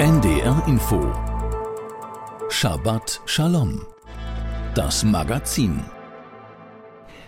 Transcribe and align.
NDR 0.00 0.62
Info 0.68 1.12
Shabbat 2.50 3.20
Shalom 3.26 3.80
Das 4.76 5.02
Magazin 5.02 5.80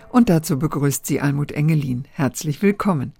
Und 0.08 0.28
dazu 0.28 0.56
begrüßt 0.56 1.04
sie 1.04 1.20
Almut 1.20 1.50
Engelin. 1.50 2.04
Herzlich 2.12 2.62
willkommen. 2.62 3.12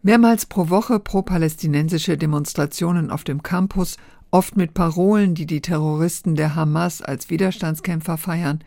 Mehrmals 0.00 0.46
pro 0.46 0.70
Woche 0.70 1.00
pro-palästinensische 1.00 2.16
Demonstrationen 2.16 3.10
auf 3.10 3.24
dem 3.24 3.42
Campus, 3.42 3.98
oft 4.30 4.56
mit 4.56 4.72
Parolen, 4.72 5.34
die 5.34 5.44
die 5.44 5.60
Terroristen 5.60 6.34
der 6.34 6.54
Hamas 6.54 7.02
als 7.02 7.28
Widerstandskämpfer 7.28 8.16
feiern, 8.16 8.64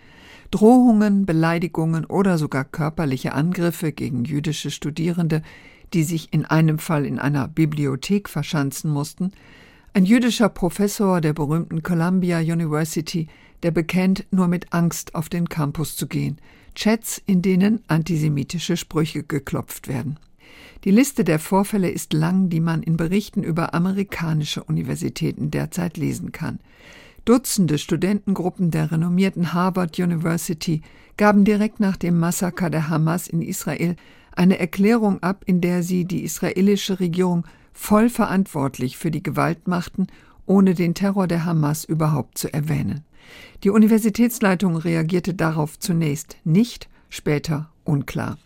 Drohungen, 0.51 1.25
Beleidigungen 1.25 2.05
oder 2.05 2.37
sogar 2.37 2.63
körperliche 2.63 3.33
Angriffe 3.33 3.91
gegen 3.91 4.23
jüdische 4.23 4.69
Studierende, 4.69 5.41
die 5.95 6.03
sich 6.03 6.31
in 6.31 6.45
einem 6.45 6.77
Fall 6.77 7.07
in 7.07 7.17
einer 7.17 7.47
Bibliothek 7.47 8.29
verschanzen 8.29 8.91
mussten, 8.91 9.31
ein 9.93 10.05
jüdischer 10.05 10.49
Professor 10.49 11.21
der 11.21 11.33
berühmten 11.33 11.83
Columbia 11.83 12.39
University, 12.39 13.27
der 13.63 13.71
bekennt, 13.71 14.25
nur 14.31 14.47
mit 14.47 14.71
Angst 14.71 15.15
auf 15.15 15.29
den 15.29 15.49
Campus 15.49 15.95
zu 15.95 16.07
gehen, 16.07 16.39
Chats, 16.75 17.21
in 17.25 17.41
denen 17.41 17.81
antisemitische 17.87 18.77
Sprüche 18.77 19.23
geklopft 19.23 19.87
werden. 19.87 20.17
Die 20.85 20.91
Liste 20.91 21.23
der 21.23 21.39
Vorfälle 21.39 21.89
ist 21.89 22.13
lang, 22.13 22.49
die 22.49 22.61
man 22.61 22.83
in 22.83 22.95
Berichten 22.95 23.43
über 23.43 23.73
amerikanische 23.73 24.63
Universitäten 24.63 25.51
derzeit 25.51 25.97
lesen 25.97 26.31
kann. 26.31 26.59
Dutzende 27.25 27.77
Studentengruppen 27.77 28.71
der 28.71 28.91
renommierten 28.91 29.53
Harvard 29.53 29.99
University 29.99 30.81
gaben 31.17 31.43
direkt 31.43 31.79
nach 31.79 31.97
dem 31.97 32.17
Massaker 32.17 32.69
der 32.69 32.89
Hamas 32.89 33.27
in 33.27 33.41
Israel 33.41 33.97
eine 34.31 34.57
Erklärung 34.57 35.21
ab, 35.21 35.43
in 35.45 35.59
der 35.59 35.83
sie 35.83 36.05
die 36.05 36.23
israelische 36.23 36.99
Regierung 37.01 37.45
voll 37.79 38.09
verantwortlich 38.09 38.97
für 38.97 39.09
die 39.09 39.23
Gewalt 39.23 39.67
machten, 39.67 40.07
ohne 40.45 40.75
den 40.75 40.93
Terror 40.93 41.27
der 41.27 41.45
Hamas 41.45 41.85
überhaupt 41.85 42.37
zu 42.37 42.53
erwähnen. 42.53 43.05
Die 43.63 43.69
Universitätsleitung 43.69 44.75
reagierte 44.75 45.33
darauf 45.33 45.79
zunächst 45.79 46.37
nicht, 46.43 46.89
später 47.07 47.71
unklar. 47.85 48.37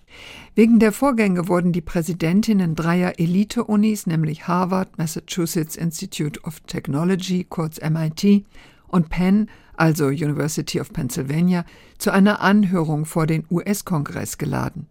Wegen 0.53 0.77
der 0.77 0.91
Vorgänge 0.91 1.47
wurden 1.47 1.73
die 1.73 1.81
Präsidentinnen 1.81 2.75
dreier 2.75 3.19
Elite-Unis, 3.19 4.05
nämlich 4.05 4.47
Harvard, 4.47 4.97
Massachusetts 4.99 5.75
Institute 5.75 6.39
of 6.43 6.59
Technology, 6.61 7.43
kurz 7.43 7.81
MIT, 7.81 8.45
und 8.88 9.09
Penn, 9.09 9.49
also 9.75 10.05
University 10.05 10.80
of 10.80 10.93
Pennsylvania, 10.93 11.65
zu 11.97 12.11
einer 12.11 12.39
Anhörung 12.41 13.05
vor 13.05 13.25
den 13.25 13.45
US-Kongress 13.49 14.38
geladen. 14.38 14.88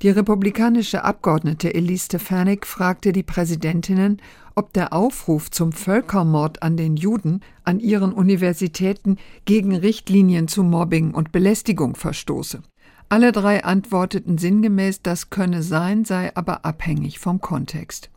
Die 0.00 0.10
republikanische 0.10 1.02
Abgeordnete 1.02 1.74
Elise 1.74 2.04
Stefanik 2.04 2.66
fragte 2.66 3.12
die 3.12 3.24
Präsidentinnen, 3.24 4.22
ob 4.54 4.72
der 4.72 4.92
Aufruf 4.92 5.50
zum 5.50 5.72
Völkermord 5.72 6.62
an 6.62 6.76
den 6.76 6.96
Juden 6.96 7.40
an 7.64 7.80
ihren 7.80 8.12
Universitäten 8.12 9.16
gegen 9.44 9.74
Richtlinien 9.74 10.46
zu 10.46 10.62
Mobbing 10.62 11.14
und 11.14 11.32
Belästigung 11.32 11.96
verstoße. 11.96 12.62
Alle 13.08 13.32
drei 13.32 13.64
antworteten 13.64 14.38
sinngemäß, 14.38 15.02
das 15.02 15.30
könne 15.30 15.64
sein, 15.64 16.04
sei 16.04 16.34
aber 16.36 16.64
abhängig 16.64 17.18
vom 17.18 17.40
Kontext. 17.40 18.08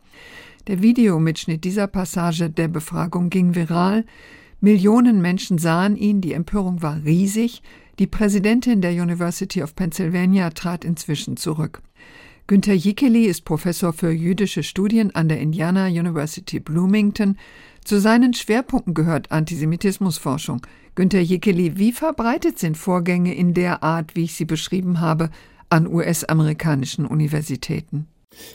Der 0.68 0.82
Videomitschnitt 0.82 1.64
dieser 1.64 1.88
Passage 1.88 2.48
der 2.48 2.68
Befragung 2.68 3.28
ging 3.28 3.56
viral. 3.56 4.04
Millionen 4.60 5.20
Menschen 5.20 5.58
sahen 5.58 5.96
ihn, 5.96 6.20
die 6.20 6.34
Empörung 6.34 6.80
war 6.82 7.02
riesig, 7.04 7.62
die 8.02 8.08
Präsidentin 8.08 8.80
der 8.80 8.90
University 8.90 9.62
of 9.62 9.76
Pennsylvania 9.76 10.50
trat 10.50 10.84
inzwischen 10.84 11.36
zurück. 11.36 11.82
Günter 12.48 12.72
Jikeli 12.72 13.26
ist 13.26 13.44
Professor 13.44 13.92
für 13.92 14.10
jüdische 14.10 14.64
Studien 14.64 15.14
an 15.14 15.28
der 15.28 15.38
Indiana 15.38 15.86
University 15.86 16.58
Bloomington. 16.58 17.36
Zu 17.84 18.00
seinen 18.00 18.34
Schwerpunkten 18.34 18.94
gehört 18.94 19.30
Antisemitismusforschung. 19.30 20.66
Günter 20.96 21.20
Jikeli, 21.20 21.78
wie 21.78 21.92
verbreitet 21.92 22.58
sind 22.58 22.76
Vorgänge 22.76 23.36
in 23.36 23.54
der 23.54 23.84
Art, 23.84 24.16
wie 24.16 24.24
ich 24.24 24.34
sie 24.34 24.46
beschrieben 24.46 24.98
habe, 24.98 25.30
an 25.68 25.86
US-amerikanischen 25.86 27.06
Universitäten? 27.06 28.08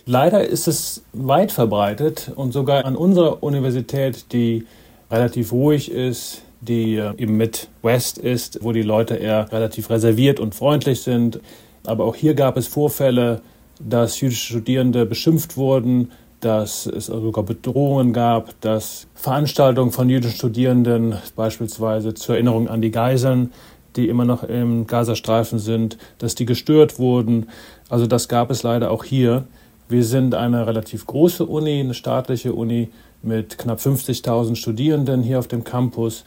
Leider 0.06 0.46
ist 0.46 0.68
es 0.68 1.04
weit 1.14 1.54
verbreitet 1.54 2.34
und 2.36 2.52
sogar 2.52 2.84
an 2.84 2.98
unserer 2.98 3.42
Universität, 3.42 4.26
die 4.34 4.66
relativ 5.10 5.54
ruhig 5.54 5.90
ist, 5.90 6.42
die 6.62 6.96
äh, 6.96 7.14
im 7.18 7.38
Midwest 7.38 8.18
ist, 8.18 8.64
wo 8.64 8.72
die 8.72 8.82
Leute 8.82 9.16
eher 9.16 9.52
relativ 9.52 9.90
reserviert 9.90 10.40
und 10.40 10.56
freundlich 10.56 11.02
sind. 11.02 11.40
Aber 11.86 12.06
auch 12.06 12.16
hier 12.16 12.34
gab 12.34 12.58
es 12.58 12.68
Vorfälle, 12.68 13.42
dass 13.80 14.20
jüdische 14.20 14.46
Studierende 14.54 15.06
beschimpft 15.06 15.58
wurden, 15.58 16.12
dass 16.40 16.86
es 16.86 17.08
sogar 17.08 17.44
Bedrohungen 17.44 18.14
gab, 18.14 18.60
dass 18.62 19.08
Veranstaltungen 19.16 19.92
von 19.92 20.10
jüdischen 20.10 20.38
Studierenden, 20.38 21.16
beispielsweise 21.36 22.14
zur 22.14 22.36
Erinnerung 22.36 22.68
an 22.68 22.82
die 22.82 22.92
Geiseln, 22.92 23.52
die 23.96 24.08
immer 24.08 24.26
noch 24.26 24.44
im 24.44 24.86
Gazastreifen 24.86 25.58
sind, 25.58 25.98
dass 26.20 26.36
die 26.36 26.46
gestört 26.46 27.00
wurden. 27.00 27.48
Also 27.90 28.06
das 28.06 28.28
gab 28.28 28.52
es 28.52 28.62
leider 28.64 28.92
auch 28.92 29.04
hier. 29.04 29.46
Wir 29.90 30.04
sind 30.04 30.36
eine 30.36 30.68
relativ 30.68 31.08
große 31.08 31.46
Uni, 31.46 31.80
eine 31.80 31.94
staatliche 31.94 32.54
Uni 32.54 32.90
mit 33.24 33.58
knapp 33.58 33.80
50.000 33.80 34.56
Studierenden 34.56 35.24
hier 35.24 35.40
auf 35.40 35.48
dem 35.48 35.64
Campus 35.64 36.24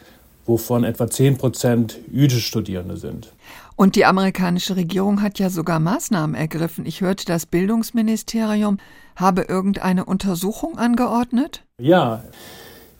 wovon 0.50 0.84
etwa 0.84 1.08
10 1.08 1.38
Prozent 1.38 1.98
jüdische 2.12 2.42
Studierende 2.42 2.98
sind. 2.98 3.32
Und 3.76 3.96
die 3.96 4.04
amerikanische 4.04 4.76
Regierung 4.76 5.22
hat 5.22 5.38
ja 5.38 5.48
sogar 5.48 5.80
Maßnahmen 5.80 6.36
ergriffen. 6.36 6.84
Ich 6.84 7.00
hörte, 7.00 7.24
das 7.24 7.46
Bildungsministerium 7.46 8.76
habe 9.16 9.42
irgendeine 9.42 10.04
Untersuchung 10.04 10.76
angeordnet? 10.76 11.62
Ja, 11.78 12.22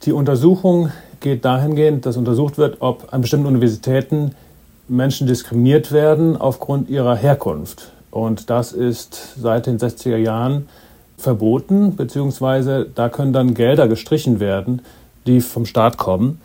die 0.05 0.13
Untersuchung 0.13 0.91
geht 1.21 1.45
dahingehend, 1.45 2.07
dass 2.07 2.17
untersucht 2.17 2.57
wird, 2.57 2.79
ob 2.81 3.13
an 3.13 3.21
bestimmten 3.21 3.47
Universitäten 3.47 4.35
Menschen 4.89 5.27
diskriminiert 5.27 5.93
werden 5.93 6.37
aufgrund 6.37 6.89
ihrer 6.89 7.15
Herkunft. 7.15 7.93
Und 8.11 8.49
das 8.49 8.73
ist 8.73 9.35
seit 9.39 9.67
den 9.67 9.79
60er 9.79 10.17
Jahren 10.17 10.69
verboten, 11.19 11.97
beziehungsweise 11.97 12.87
da 12.95 13.09
können 13.09 13.33
dann 13.33 13.55
Gelder 13.55 13.87
gestrichen 13.87 14.41
werden, 14.41 14.83
die 15.27 15.41
vom 15.41 15.67
Staat 15.67 15.99
kommen. 15.99 16.41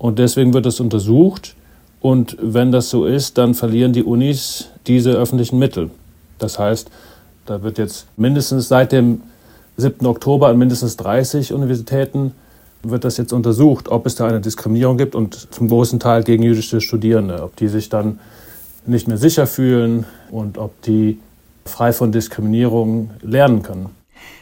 Und 0.00 0.18
deswegen 0.18 0.54
wird 0.54 0.64
es 0.64 0.80
untersucht. 0.80 1.54
Und 2.00 2.38
wenn 2.40 2.72
das 2.72 2.88
so 2.88 3.04
ist, 3.04 3.36
dann 3.36 3.52
verlieren 3.52 3.92
die 3.92 4.02
Unis 4.02 4.70
diese 4.86 5.10
öffentlichen 5.10 5.58
Mittel. 5.58 5.90
Das 6.38 6.58
heißt, 6.58 6.90
da 7.44 7.62
wird 7.62 7.76
jetzt 7.76 8.06
mindestens 8.16 8.68
seit 8.68 8.92
dem 8.92 9.20
7. 9.76 10.06
Oktober 10.06 10.48
an 10.48 10.56
mindestens 10.56 10.96
30 10.96 11.52
Universitäten 11.52 12.32
wird 12.82 13.04
das 13.04 13.18
jetzt 13.18 13.34
untersucht, 13.34 13.88
ob 13.90 14.06
es 14.06 14.14
da 14.14 14.26
eine 14.26 14.40
Diskriminierung 14.40 14.96
gibt 14.96 15.14
und 15.14 15.52
zum 15.52 15.68
großen 15.68 16.00
Teil 16.00 16.24
gegen 16.24 16.42
jüdische 16.44 16.80
Studierende, 16.80 17.42
ob 17.42 17.54
die 17.56 17.68
sich 17.68 17.90
dann 17.90 18.20
nicht 18.86 19.06
mehr 19.06 19.18
sicher 19.18 19.46
fühlen 19.46 20.06
und 20.30 20.56
ob 20.56 20.80
die 20.80 21.18
frei 21.66 21.92
von 21.92 22.10
Diskriminierung 22.10 23.10
lernen 23.20 23.62
können. 23.62 23.90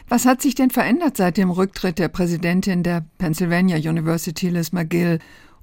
Was 0.07 0.25
hat 0.25 0.41
sich 0.41 0.55
denn 0.55 0.69
verändert 0.69 1.17
seit 1.17 1.35
dem 1.35 1.51
Rücktritt 1.51 1.99
der 1.99 2.07
Präsidentin 2.07 2.81
der 2.81 3.03
Pennsylvania 3.17 3.75
University, 3.75 4.47
Liz 4.47 4.71
McGill, 4.71 5.19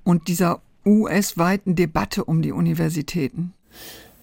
und 0.07 0.29
dieser 0.29 0.61
US-weiten 0.87 1.75
Debatte 1.75 2.25
um 2.25 2.41
die 2.41 2.53
Universitäten? 2.53 3.53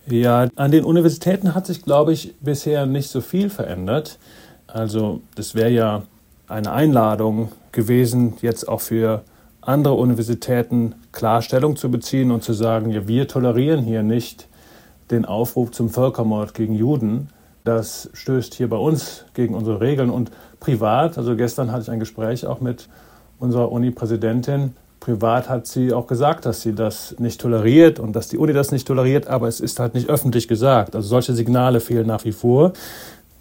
Ja, 0.08 0.48
an 0.56 0.72
den 0.72 0.86
Universitäten 0.86 1.54
hat 1.54 1.68
sich, 1.68 1.84
glaube 1.84 2.14
ich, 2.14 2.36
bisher 2.40 2.86
nicht 2.86 3.10
so 3.10 3.22
viel 3.22 3.50
verändert. 3.50 4.18
Also 4.66 5.22
das 5.36 5.56
wäre 5.56 5.70
ja 5.70 6.04
eine 6.48 6.72
Einladung 6.72 7.52
gewesen, 7.72 8.34
jetzt 8.42 8.68
auch 8.68 8.82
für 8.82 9.24
andere 9.62 9.96
Universitäten 9.96 10.96
Klarstellung 11.12 11.76
zu 11.76 11.92
beziehen 11.92 12.32
und 12.32 12.44
zu 12.44 12.54
sagen, 12.54 12.90
ja, 12.90 13.08
wir 13.08 13.28
tolerieren 13.28 13.84
hier 13.84 14.04
nicht 14.04 14.48
den 15.12 15.26
Aufruf 15.26 15.72
zum 15.72 15.90
Völkermord 15.90 16.54
gegen 16.54 16.74
Juden. 16.74 17.30
Das 17.66 18.10
stößt 18.14 18.54
hier 18.56 18.70
bei 18.70 18.78
uns 18.78 19.26
gegen 19.34 19.54
unsere 19.54 19.80
Regeln 19.80 20.10
und 20.10 20.32
privat. 20.60 21.18
Also 21.18 21.36
gestern 21.36 21.72
hatte 21.72 21.84
ich 21.84 21.92
ein 21.92 22.00
Gespräch 22.00 22.46
auch 22.46 22.62
mit 22.62 22.90
unserer 23.40 23.72
Uni-Präsidentin 23.72 24.76
privat 25.04 25.50
hat 25.50 25.68
sie 25.68 25.92
auch 25.92 26.08
gesagt, 26.08 26.46
dass 26.46 26.62
sie 26.62 26.74
das 26.74 27.16
nicht 27.20 27.42
toleriert 27.42 28.00
und 28.00 28.16
dass 28.16 28.30
die 28.30 28.38
Uni 28.38 28.54
das 28.54 28.72
nicht 28.72 28.88
toleriert, 28.88 29.28
aber 29.28 29.50
es 29.50 29.60
ist 29.60 29.78
halt 29.82 29.96
nicht 29.96 30.08
öffentlich 30.08 30.48
gesagt. 30.48 30.96
Also 30.96 31.10
solche 31.10 31.34
Signale 31.34 31.82
fehlen 31.82 32.08
nach 32.08 32.24
wie 32.24 32.32
vor. 32.32 32.72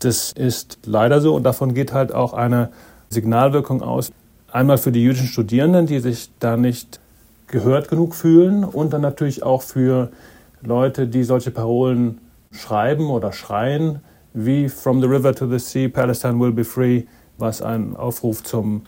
Das 0.01 0.33
ist 0.33 0.81
leider 0.85 1.21
so 1.21 1.37
und 1.37 1.45
davon 1.45 1.73
geht 1.73 1.93
halt 1.93 2.13
auch 2.13 2.33
eine 2.33 2.71
Signalwirkung 3.11 3.81
aus. 3.81 4.11
Einmal 4.51 4.77
für 4.77 4.91
die 4.91 5.05
jüdischen 5.05 5.29
Studierenden, 5.29 5.87
die 5.87 6.01
sich 6.01 6.31
da 6.41 6.57
nicht 6.57 6.99
gehört 7.47 7.89
genug 7.89 8.17
fühlen 8.17 8.65
und 8.65 8.93
dann 8.93 9.03
natürlich 9.03 9.45
auch 9.45 9.63
für 9.63 10.11
Leute, 10.63 11.07
die 11.07 11.23
solche 11.23 11.53
Parolen 11.53 12.19
schreiben 12.51 13.09
oder 13.09 13.33
schreien, 13.33 14.01
wie 14.35 14.69
From 14.69 15.01
the 15.01 15.07
River 15.07 15.33
to 15.33 15.47
the 15.47 15.61
Sea, 15.61 15.89
Palestine 15.89 16.41
will 16.41 16.53
be 16.53 16.65
free, 16.65 17.05
was 17.39 17.63
ein 17.63 17.95
Aufruf 17.95 18.43
zum 18.43 18.83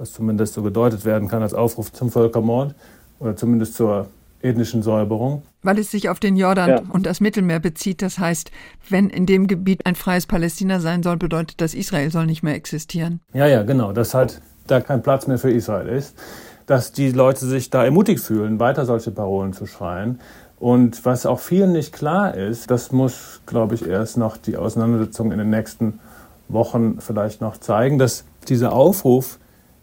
was 0.00 0.14
zumindest 0.14 0.54
so 0.54 0.62
gedeutet 0.62 1.04
werden 1.04 1.28
kann 1.28 1.42
als 1.42 1.52
Aufruf 1.52 1.92
zum 1.92 2.10
Völkermord 2.10 2.74
oder 3.18 3.36
zumindest 3.36 3.74
zur 3.74 4.06
ethnischen 4.40 4.82
Säuberung. 4.82 5.42
Weil 5.62 5.78
es 5.78 5.90
sich 5.90 6.08
auf 6.08 6.18
den 6.18 6.36
Jordan 6.36 6.68
ja. 6.70 6.82
und 6.88 7.04
das 7.04 7.20
Mittelmeer 7.20 7.60
bezieht. 7.60 8.00
Das 8.00 8.18
heißt, 8.18 8.50
wenn 8.88 9.10
in 9.10 9.26
dem 9.26 9.46
Gebiet 9.46 9.84
ein 9.84 9.94
freies 9.94 10.24
Palästina 10.24 10.80
sein 10.80 11.02
soll, 11.02 11.18
bedeutet 11.18 11.60
das, 11.60 11.74
Israel 11.74 12.10
soll 12.10 12.24
nicht 12.24 12.42
mehr 12.42 12.54
existieren. 12.54 13.20
Ja, 13.34 13.46
ja, 13.46 13.62
genau. 13.62 13.92
Das 13.92 14.14
halt 14.14 14.40
da 14.66 14.80
kein 14.80 15.02
Platz 15.02 15.26
mehr 15.26 15.36
für 15.36 15.50
Israel 15.50 15.88
ist, 15.88 16.16
dass 16.64 16.92
die 16.92 17.10
Leute 17.12 17.44
sich 17.44 17.68
da 17.68 17.84
ermutigt 17.84 18.24
fühlen, 18.24 18.58
weiter 18.58 18.86
solche 18.86 19.10
Parolen 19.10 19.52
zu 19.52 19.66
schreien. 19.66 20.18
Und 20.58 21.04
was 21.04 21.26
auch 21.26 21.40
vielen 21.40 21.72
nicht 21.72 21.92
klar 21.92 22.34
ist, 22.34 22.70
das 22.70 22.90
muss, 22.90 23.42
glaube 23.44 23.74
ich, 23.74 23.86
erst 23.86 24.16
noch 24.16 24.38
die 24.38 24.56
Auseinandersetzung 24.56 25.30
in 25.30 25.38
den 25.38 25.50
nächsten 25.50 26.00
Wochen 26.48 27.00
vielleicht 27.00 27.42
noch 27.42 27.58
zeigen, 27.58 27.98
dass 27.98 28.24
dieser 28.48 28.72
Aufruf 28.72 29.38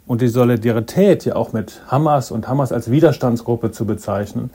und 0.07 0.21
die 0.21 0.29
Solidarität 0.29 1.25
ja 1.25 1.35
auch 1.35 1.53
mit 1.53 1.81
Hamas 1.87 2.31
und 2.31 2.47
Hamas 2.47 2.71
als 2.71 2.89
Widerstandsgruppe 2.89 3.71
zu 3.71 3.85
bezeichnen, 3.85 4.49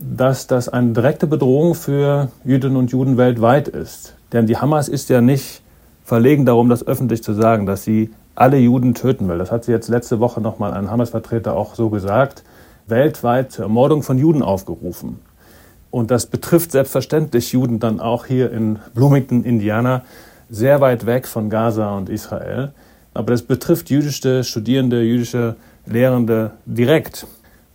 dass 0.00 0.46
das 0.46 0.68
eine 0.68 0.92
direkte 0.92 1.26
Bedrohung 1.26 1.74
für 1.74 2.28
Jüdinnen 2.44 2.76
und 2.76 2.90
Juden 2.90 3.16
weltweit 3.16 3.68
ist. 3.68 4.14
Denn 4.32 4.46
die 4.46 4.56
Hamas 4.56 4.88
ist 4.88 5.10
ja 5.10 5.20
nicht 5.20 5.62
verlegen 6.04 6.44
darum, 6.44 6.68
das 6.68 6.86
öffentlich 6.86 7.22
zu 7.22 7.32
sagen, 7.32 7.66
dass 7.66 7.84
sie 7.84 8.10
alle 8.34 8.58
Juden 8.58 8.94
töten 8.94 9.28
will. 9.28 9.38
Das 9.38 9.52
hat 9.52 9.64
sie 9.64 9.72
jetzt 9.72 9.88
letzte 9.88 10.18
Woche 10.20 10.40
nochmal 10.40 10.72
ein 10.72 10.90
Hamas-Vertreter 10.90 11.54
auch 11.54 11.74
so 11.74 11.88
gesagt. 11.90 12.42
Weltweit 12.86 13.52
zur 13.52 13.64
Ermordung 13.64 14.02
von 14.02 14.18
Juden 14.18 14.42
aufgerufen. 14.42 15.20
Und 15.90 16.10
das 16.10 16.26
betrifft 16.26 16.72
selbstverständlich 16.72 17.52
Juden 17.52 17.78
dann 17.78 18.00
auch 18.00 18.26
hier 18.26 18.50
in 18.50 18.80
Bloomington, 18.94 19.44
Indiana, 19.44 20.02
sehr 20.50 20.80
weit 20.80 21.06
weg 21.06 21.26
von 21.26 21.48
Gaza 21.48 21.96
und 21.96 22.08
Israel. 22.08 22.72
Aber 23.14 23.32
das 23.32 23.42
betrifft 23.42 23.90
jüdische 23.90 24.44
Studierende, 24.44 25.02
jüdische 25.02 25.56
Lehrende 25.86 26.52
direkt. 26.66 27.26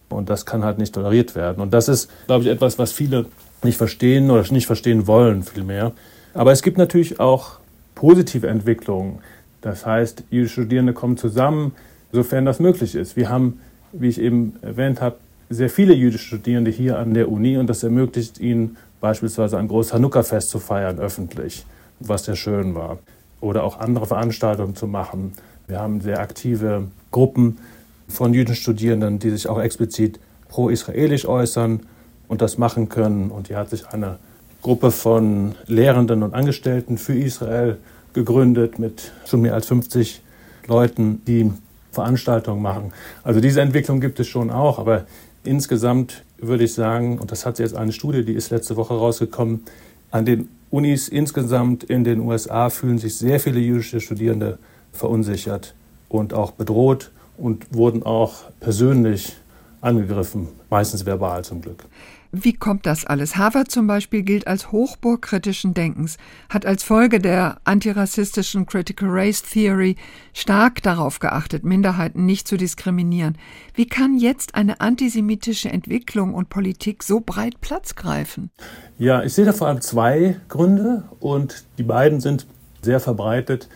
Und 0.09 0.29
das 0.29 0.45
kann 0.45 0.63
halt 0.63 0.77
nicht 0.77 0.93
toleriert 0.93 1.35
werden. 1.35 1.61
Und 1.61 1.73
das 1.73 1.87
ist, 1.87 2.09
glaube 2.27 2.43
ich, 2.43 2.49
etwas, 2.49 2.77
was 2.77 2.91
viele 2.91 3.25
nicht 3.63 3.77
verstehen 3.77 4.29
oder 4.31 4.43
nicht 4.51 4.67
verstehen 4.67 5.07
wollen, 5.07 5.43
vielmehr. 5.43 5.93
Aber 6.33 6.51
es 6.51 6.61
gibt 6.61 6.77
natürlich 6.77 7.19
auch 7.19 7.59
positive 7.95 8.47
Entwicklungen. 8.47 9.19
Das 9.61 9.85
heißt, 9.85 10.23
jüdische 10.29 10.61
Studierende 10.61 10.93
kommen 10.93 11.17
zusammen, 11.17 11.73
sofern 12.11 12.45
das 12.45 12.59
möglich 12.59 12.95
ist. 12.95 13.15
Wir 13.15 13.29
haben, 13.29 13.59
wie 13.91 14.07
ich 14.07 14.19
eben 14.19 14.53
erwähnt 14.61 15.01
habe, 15.01 15.17
sehr 15.49 15.69
viele 15.69 15.93
jüdische 15.93 16.25
Studierende 16.25 16.71
hier 16.71 16.99
an 16.99 17.13
der 17.13 17.29
Uni 17.29 17.57
und 17.57 17.67
das 17.67 17.83
ermöglicht 17.83 18.39
ihnen 18.39 18.77
beispielsweise 19.01 19.57
ein 19.57 19.67
großes 19.67 19.93
Hanukkah-Fest 19.93 20.49
zu 20.49 20.59
feiern 20.59 20.99
öffentlich, 20.99 21.65
was 21.99 22.25
sehr 22.25 22.35
schön 22.35 22.75
war. 22.75 22.99
Oder 23.41 23.63
auch 23.63 23.79
andere 23.79 24.05
Veranstaltungen 24.05 24.75
zu 24.75 24.87
machen. 24.87 25.33
Wir 25.67 25.79
haben 25.79 26.01
sehr 26.01 26.19
aktive 26.19 26.87
Gruppen 27.11 27.59
von 28.07 28.33
jüdischen 28.33 28.61
Studierenden, 28.61 29.19
die 29.19 29.29
sich 29.29 29.47
auch 29.47 29.59
explizit 29.59 30.19
pro-israelisch 30.49 31.25
äußern 31.25 31.81
und 32.27 32.41
das 32.41 32.57
machen 32.57 32.89
können. 32.89 33.31
Und 33.31 33.47
hier 33.47 33.57
hat 33.57 33.69
sich 33.69 33.87
eine 33.87 34.17
Gruppe 34.61 34.91
von 34.91 35.55
Lehrenden 35.67 36.23
und 36.23 36.33
Angestellten 36.33 36.97
für 36.97 37.15
Israel 37.15 37.77
gegründet 38.13 38.79
mit 38.79 39.11
schon 39.25 39.41
mehr 39.41 39.53
als 39.53 39.67
50 39.67 40.21
Leuten, 40.67 41.21
die 41.25 41.51
Veranstaltungen 41.91 42.61
machen. 42.61 42.91
Also 43.23 43.39
diese 43.39 43.61
Entwicklung 43.61 43.99
gibt 44.01 44.19
es 44.19 44.27
schon 44.27 44.51
auch, 44.51 44.79
aber 44.79 45.05
insgesamt 45.43 46.23
würde 46.37 46.63
ich 46.63 46.73
sagen, 46.73 47.19
und 47.19 47.31
das 47.31 47.45
hat 47.45 47.59
jetzt 47.59 47.75
eine 47.75 47.91
Studie, 47.91 48.23
die 48.23 48.33
ist 48.33 48.49
letzte 48.49 48.75
Woche 48.75 48.93
rausgekommen, 48.93 49.63
an 50.11 50.25
den 50.25 50.49
Unis 50.71 51.07
insgesamt 51.07 51.83
in 51.83 52.03
den 52.03 52.19
USA 52.19 52.69
fühlen 52.69 52.97
sich 52.97 53.15
sehr 53.15 53.39
viele 53.39 53.59
jüdische 53.59 53.99
Studierende 53.99 54.59
verunsichert 54.91 55.73
und 56.09 56.33
auch 56.33 56.51
bedroht 56.51 57.11
und 57.37 57.73
wurden 57.73 58.03
auch 58.03 58.51
persönlich 58.59 59.35
angegriffen, 59.81 60.47
meistens 60.69 61.05
verbal 61.05 61.43
zum 61.43 61.61
Glück. 61.61 61.85
Wie 62.31 62.53
kommt 62.53 62.85
das 62.85 63.05
alles? 63.05 63.37
Harvard 63.37 63.71
zum 63.71 63.87
Beispiel 63.87 64.21
gilt 64.21 64.45
als 64.45 64.71
Hochburg 64.71 65.23
kritischen 65.23 65.73
Denkens, 65.73 66.17
hat 66.47 66.63
als 66.63 66.83
Folge 66.83 67.19
der 67.19 67.57
antirassistischen 67.63 68.67
Critical 68.67 69.09
Race 69.09 69.41
Theory 69.41 69.95
stark 70.33 70.83
darauf 70.83 71.17
geachtet, 71.17 71.65
Minderheiten 71.65 72.27
nicht 72.27 72.47
zu 72.47 72.55
diskriminieren. 72.55 73.35
Wie 73.73 73.87
kann 73.87 74.19
jetzt 74.19 74.53
eine 74.53 74.79
antisemitische 74.79 75.69
Entwicklung 75.69 76.35
und 76.35 76.49
Politik 76.49 77.01
so 77.01 77.19
breit 77.19 77.61
Platz 77.61 77.95
greifen? 77.95 78.51
Ja, 78.99 79.23
ich 79.23 79.33
sehe 79.33 79.45
da 79.45 79.51
vor 79.51 79.67
allem 79.67 79.81
zwei 79.81 80.39
Gründe 80.49 81.05
und 81.19 81.65
die 81.79 81.83
beiden 81.83 82.19
sind 82.19 82.45
sehr 82.83 82.99
verbreitet 82.99 83.69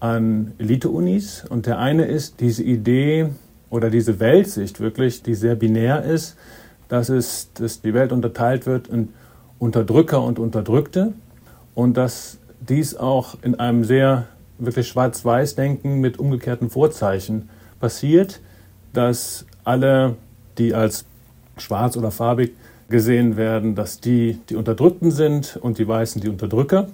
an 0.00 0.52
Elite-Unis. 0.58 1.44
Und 1.48 1.66
der 1.66 1.78
eine 1.78 2.06
ist 2.06 2.40
diese 2.40 2.64
Idee 2.64 3.30
oder 3.70 3.88
diese 3.88 4.20
Weltsicht 4.20 4.80
wirklich, 4.80 5.22
die 5.22 5.34
sehr 5.34 5.54
binär 5.54 6.04
ist, 6.04 6.36
dass, 6.88 7.08
es, 7.08 7.50
dass 7.54 7.80
die 7.80 7.94
Welt 7.94 8.12
unterteilt 8.12 8.66
wird 8.66 8.88
in 8.88 9.10
Unterdrücker 9.58 10.22
und 10.22 10.38
Unterdrückte 10.38 11.12
und 11.74 11.96
dass 11.96 12.38
dies 12.60 12.96
auch 12.96 13.36
in 13.42 13.58
einem 13.58 13.84
sehr 13.84 14.26
wirklich 14.58 14.88
schwarz-weiß-Denken 14.88 16.00
mit 16.00 16.18
umgekehrten 16.18 16.68
Vorzeichen 16.68 17.48
passiert, 17.78 18.40
dass 18.92 19.46
alle, 19.64 20.16
die 20.58 20.74
als 20.74 21.04
schwarz 21.56 21.96
oder 21.96 22.10
farbig 22.10 22.54
gesehen 22.88 23.36
werden, 23.36 23.74
dass 23.76 24.00
die 24.00 24.38
die 24.48 24.56
Unterdrückten 24.56 25.10
sind 25.10 25.56
und 25.60 25.78
die 25.78 25.86
Weißen 25.86 26.20
die 26.20 26.28
Unterdrücker. 26.28 26.88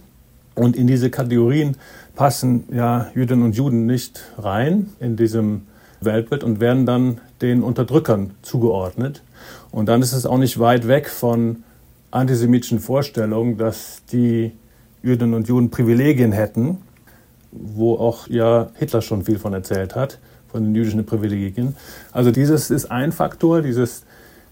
Und 0.55 0.77
in 0.77 0.87
diese 0.87 1.11
Kategorien 1.11 1.77
passen 2.15 2.65
ja 2.73 3.09
Jüdinnen 3.15 3.45
und 3.45 3.57
Juden 3.57 3.87
nicht 3.87 4.23
rein 4.39 4.91
in 5.01 5.17
diesem 5.17 5.63
Weltbild 6.01 6.45
und 6.45 6.61
werden 6.61 6.87
dann 6.87 7.21
den 7.43 7.63
Unterdrückern 7.63 8.33
zugeordnet. 8.43 9.23
Und 9.71 9.89
dann 9.89 10.03
ist 10.03 10.13
es 10.13 10.27
auch 10.27 10.39
nicht 10.39 10.59
weit 10.59 10.89
weg 10.89 11.09
von 11.09 11.65
antisemitischen 12.11 12.81
Vorstellungen, 12.81 13.59
dass 13.59 14.03
die 14.11 14.53
Jüdinnen 15.03 15.35
und 15.35 15.49
Juden 15.49 15.71
Privilegien 15.71 16.33
hätten, 16.33 16.79
wo 17.53 17.97
auch 17.97 18.29
ja 18.29 18.69
Hitler 18.75 19.03
schon 19.03 19.25
viel 19.25 19.39
von 19.39 19.53
erzählt 19.53 19.95
hat, 19.95 20.19
von 20.49 20.65
den 20.65 20.75
jüdischen 20.75 21.05
Privilegien. 21.05 21.77
Also 22.13 22.31
dieses 22.31 22.71
ist 22.71 22.91
ein 22.91 23.13
Faktor, 23.13 23.63
dieses 23.63 24.05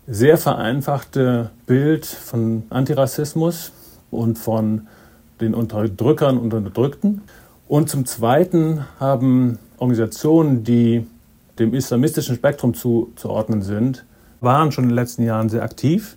sehr 0.07 0.37
vereinfachte 0.37 1.51
Bild 1.67 2.05
von 2.05 2.65
Antirassismus 2.71 3.73
und 4.11 4.39
von 4.39 4.87
den 5.41 5.55
Unterdrückern 5.55 6.39
und 6.39 6.53
Unterdrückten. 6.53 7.23
Und 7.67 7.89
zum 7.89 8.05
Zweiten 8.05 8.85
haben 9.01 9.59
Organisationen, 9.79 10.65
die 10.65 11.07
dem 11.59 11.75
islamistischen 11.75 12.37
Spektrum 12.37 12.75
zuzuordnen 12.75 13.63
sind, 13.63 14.05
waren 14.41 14.73
schon 14.73 14.85
in 14.85 14.91
den 14.91 14.97
letzten 14.97 15.25
Jahren 15.25 15.49
sehr 15.49 15.63
aktiv 15.63 16.17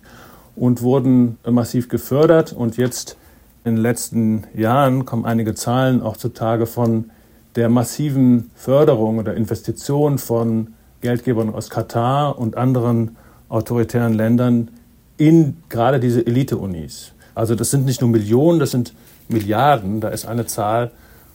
und 0.56 0.82
wurden 0.82 1.38
massiv 1.48 1.88
gefördert. 1.88 2.52
Und 2.52 2.76
jetzt 2.76 3.16
in 3.64 3.76
den 3.76 3.82
letzten 3.82 4.44
Jahren 4.54 5.04
kommen 5.04 5.24
einige 5.24 5.54
Zahlen 5.54 6.02
auch 6.02 6.16
zutage 6.16 6.66
von 6.66 7.10
der 7.54 7.68
massiven 7.68 8.50
Förderung 8.54 9.18
oder 9.18 9.34
Investition 9.34 10.18
von 10.18 10.74
Geldgebern 11.00 11.54
aus 11.54 11.70
Katar 11.70 12.38
und 12.38 12.56
anderen 12.56 13.16
autoritären 13.48 14.14
Ländern 14.14 14.70
in 15.16 15.56
gerade 15.68 16.00
diese 16.00 16.26
Elite-Unis. 16.26 17.12
Also 17.34 17.54
das 17.54 17.70
sind 17.70 17.84
nicht 17.84 18.00
nur 18.00 18.10
Millionen, 18.10 18.58
das 18.58 18.72
sind 18.72 18.94
Milliarden. 19.28 20.00
Da 20.00 20.08
ist 20.08 20.26
eine 20.26 20.46
Zahl, 20.46 20.90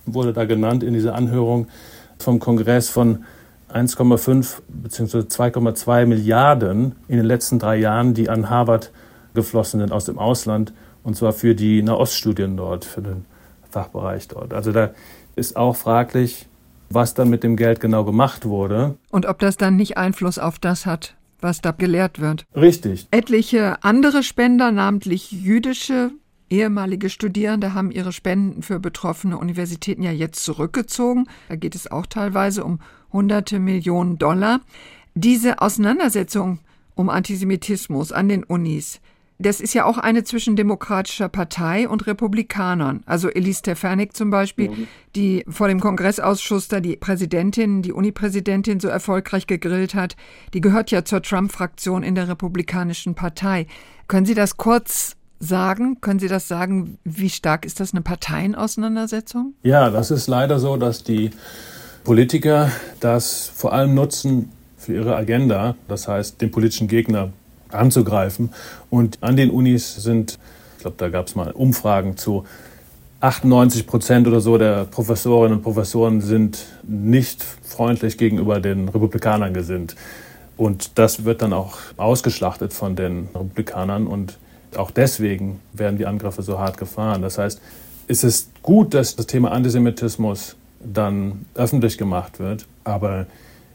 wurde 0.06 0.34
da 0.34 0.46
genannt 0.46 0.84
in 0.84 0.94
dieser 0.94 1.16
Anhörung 1.16 1.68
vom 2.20 2.40
Kongress 2.40 2.90
von 2.90 3.26
1,5 3.74 4.62
bzw. 4.68 5.20
2,2 5.20 6.06
Milliarden 6.06 6.96
in 7.08 7.18
den 7.18 7.26
letzten 7.26 7.60
drei 7.60 7.78
Jahren, 7.78 8.14
die 8.14 8.30
an 8.30 8.50
Harvard 8.50 8.92
geflossen 9.34 9.80
sind 9.80 9.92
aus 9.92 10.06
dem 10.06 10.20
Ausland, 10.20 10.74
und 11.04 11.16
zwar 11.16 11.34
für 11.34 11.56
die 11.56 11.82
Nahoststudien 11.82 12.56
dort, 12.56 12.86
für 12.86 13.02
den 13.02 13.26
Fachbereich 13.70 14.28
dort. 14.28 14.54
Also 14.54 14.72
da 14.72 14.92
ist 15.36 15.58
auch 15.58 15.76
fraglich, 15.76 16.48
was 16.90 17.14
dann 17.16 17.30
mit 17.30 17.44
dem 17.44 17.56
Geld 17.58 17.80
genau 17.80 18.04
gemacht 18.04 18.46
wurde. 18.46 18.96
Und 19.10 19.26
ob 19.26 19.40
das 19.40 19.58
dann 19.58 19.76
nicht 19.76 19.98
Einfluss 19.98 20.38
auf 20.38 20.60
das 20.60 20.86
hat, 20.86 21.16
was 21.42 21.62
da 21.62 21.72
gelehrt 21.72 22.20
wird. 22.20 22.46
Richtig. 22.56 23.08
Etliche 23.12 23.84
andere 23.84 24.22
Spender, 24.24 24.72
namentlich 24.72 25.32
jüdische 25.32 26.12
ehemalige 26.54 27.10
Studierende, 27.10 27.74
haben 27.74 27.90
ihre 27.90 28.14
Spenden 28.14 28.62
für 28.62 28.80
betroffene 28.80 29.38
Universitäten 29.38 30.04
ja 30.04 30.12
jetzt 30.12 30.44
zurückgezogen. 30.44 31.28
Da 31.50 31.56
geht 31.56 31.74
es 31.74 31.92
auch 31.92 32.06
teilweise 32.06 32.64
um 32.64 32.80
hunderte 33.12 33.60
Millionen 33.60 34.20
Dollar. 34.20 34.62
Diese 35.16 35.62
Auseinandersetzung 35.62 36.60
um 36.96 37.10
Antisemitismus 37.10 38.12
an 38.12 38.30
den 38.30 38.44
Unis, 38.44 39.02
das 39.40 39.60
ist 39.62 39.74
ja 39.74 39.86
auch 39.86 39.98
eine 39.98 40.24
zwischen 40.24 40.56
demokratischer 40.56 41.28
Partei 41.28 41.90
und 41.90 42.06
Republikanern. 42.06 43.02
Also 43.08 43.30
Elise 43.30 43.60
Stefanik 43.60 44.16
zum 44.16 44.30
Beispiel, 44.30 44.70
mhm. 44.70 44.88
die 45.16 45.44
vor 45.50 45.68
dem 45.68 45.80
Kongressausschuss 45.80 46.68
da 46.68 46.80
die 46.80 46.96
Präsidentin, 46.96 47.82
die 47.82 47.92
Unipräsidentin 47.92 48.80
so 48.80 48.90
erfolgreich 48.90 49.48
gegrillt 49.48 49.96
hat, 49.96 50.16
die 50.54 50.62
gehört 50.62 50.92
ja 50.92 51.04
zur 51.04 51.24
Trump-Fraktion 51.24 52.04
in 52.04 52.14
der 52.14 52.30
Republikanischen 52.30 53.16
Partei. 53.16 53.66
Können 54.08 54.28
Sie 54.28 54.36
das 54.36 54.58
kurz 54.58 55.18
sagen? 55.40 56.00
Können 56.02 56.20
Sie 56.20 56.28
das 56.28 56.48
sagen? 56.48 56.98
Wie 57.04 57.30
stark 57.30 57.66
ist 57.66 57.80
das 57.80 57.94
eine 57.94 58.02
Parteienauseinandersetzung? 58.02 59.54
Ja, 59.64 59.90
das 59.90 60.12
ist 60.12 60.28
leider 60.28 60.60
so, 60.60 60.78
dass 60.78 61.04
die 61.04 61.32
Politiker 62.04 62.72
das 63.00 63.52
vor 63.54 63.74
allem 63.74 63.94
nutzen 63.94 64.52
für 64.78 64.94
ihre 64.94 65.16
Agenda, 65.16 65.76
das 65.88 66.08
heißt 66.08 66.42
den 66.42 66.52
politischen 66.52 66.88
Gegner 66.88 67.32
anzugreifen. 67.70 68.52
Und 68.90 69.18
an 69.22 69.38
den 69.38 69.50
Unis 69.50 69.96
sind, 69.96 70.38
ich 70.76 70.82
glaube, 70.82 70.98
da 70.98 71.10
gab 71.10 71.28
es 71.28 71.36
mal 71.36 71.52
Umfragen 71.52 72.18
zu 72.18 72.46
98 73.22 73.88
Prozent 73.88 74.28
oder 74.28 74.42
so 74.42 74.58
der 74.58 74.84
Professorinnen 74.84 75.58
und 75.58 75.64
Professoren 75.64 76.20
sind 76.20 76.66
nicht 76.84 77.42
freundlich 77.42 78.18
gegenüber 78.18 78.60
den 78.60 78.90
Republikanern 78.90 79.54
gesinnt. 79.54 79.96
Und 80.58 81.00
das 81.00 81.24
wird 81.24 81.42
dann 81.42 81.54
auch 81.54 81.78
ausgeschlachtet 81.96 82.74
von 82.74 82.98
den 82.98 83.30
Republikanern 83.34 84.08
und 84.08 84.38
auch 84.78 84.92
deswegen 84.92 85.60
werden 85.74 85.98
die 85.98 86.06
Angriffe 86.06 86.42
so 86.42 86.60
hart 86.60 86.78
gefahren. 86.78 87.22
Das 87.22 87.38
heißt, 87.38 87.62
es 88.08 88.24
ist 88.24 88.50
gut, 88.62 88.94
dass 88.94 89.16
das 89.16 89.28
Thema 89.28 89.52
Antisemitismus 89.52 90.56
dann 90.84 91.46
öffentlich 91.56 91.98
gemacht 91.98 92.40
wird, 92.40 92.66
aber 92.84 93.26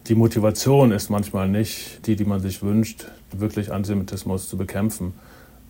die 0.07 0.15
Motivation 0.15 0.93
ist 0.93 1.11
manchmal 1.11 1.49
nicht 1.49 2.07
die, 2.07 2.17
die 2.17 2.25
man 2.25 2.41
sich 2.41 2.63
wünscht, 2.63 3.07
wirklich 3.33 3.73
Antisemitismus 3.73 4.49
zu 4.49 4.57
bekämpfen 4.57 5.15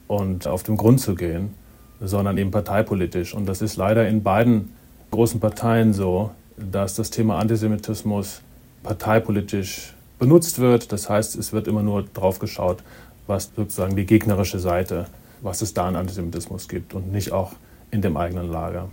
und 0.07 0.47
auf 0.47 0.63
den 0.63 0.77
Grund 0.77 1.01
zu 1.01 1.15
gehen, 1.15 1.55
sondern 2.01 2.39
eben 2.39 2.51
parteipolitisch. 2.51 3.35
Und 3.35 3.47
das 3.47 3.63
ist 3.63 3.77
leider 3.77 4.09
in 4.09 4.23
beiden 4.23 4.73
großen 5.11 5.41
Parteien 5.41 5.93
so, 5.93 6.31
dass 6.57 6.95
das 6.95 7.11
Thema 7.11 7.39
Antisemitismus 7.39 8.43
parteipolitisch 8.83 9.95
benutzt 10.19 10.59
wird. 10.59 10.93
Das 10.93 11.09
heißt, 11.09 11.37
es 11.37 11.53
wird 11.53 11.69
immer 11.69 11.83
nur 11.83 12.03
drauf 12.03 12.39
geschaut, 12.39 12.83
was 13.27 13.51
sozusagen 13.55 13.97
die 13.97 14.07
gegnerische 14.07 14.59
Seite, 14.59 15.07
was 15.43 15.63
es 15.63 15.75
da 15.75 15.87
an 15.87 15.97
Antisemitismus 15.97 16.69
gibt 16.69 16.95
und 16.95 17.13
nicht 17.13 17.33
auch 17.33 17.53
in 17.91 18.03
dem 18.03 18.17
eigenen 18.17 18.51
Lager. 18.51 18.91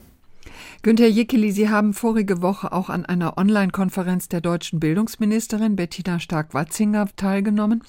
Günter 0.82 1.08
Jickeli, 1.08 1.52
Sie 1.52 1.70
haben 1.70 1.94
vorige 1.94 2.42
Woche 2.42 2.72
auch 2.72 2.90
an 2.90 3.06
einer 3.06 3.38
Online-Konferenz 3.38 4.30
der 4.30 4.42
deutschen 4.42 4.80
Bildungsministerin 4.80 5.76
Bettina 5.76 6.20
Stark-Watzinger 6.20 7.08
teilgenommen, 7.16 7.84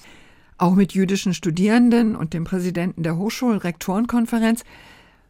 auch 0.57 0.73
mit 0.73 0.93
jüdischen 0.93 1.33
Studierenden 1.33 2.15
und 2.15 2.33
dem 2.33 2.43
Präsidenten 2.43 3.03
der 3.03 3.17
Hochschulrektorenkonferenz. 3.17 4.63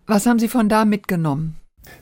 Was 0.05 0.25
haben 0.25 0.39
Sie 0.39 0.47
von 0.47 0.69
da 0.69 0.85
mitgenommen? 0.85 1.57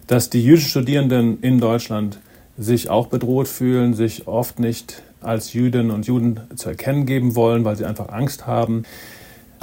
Dass 0.08 0.30
die 0.30 0.44
jüdischen 0.44 0.70
Studierenden 0.70 1.42
in 1.42 1.60
Deutschland 1.60 2.20
sich 2.58 2.90
auch 2.90 3.08
bedroht 3.08 3.48
fühlen, 3.48 3.94
sich 3.94 4.28
oft 4.28 4.60
nicht 4.60 5.02
als 5.22 5.54
Jüdinnen 5.54 5.92
und 5.92 6.08
Juden 6.08 6.42
zu 6.56 6.70
erkennen 6.70 7.06
geben 7.06 7.36
wollen, 7.36 7.66
weil 7.66 7.76
sie 7.76 7.86
einfach 7.86 8.10
Angst 8.10 8.48
haben. 8.48 8.84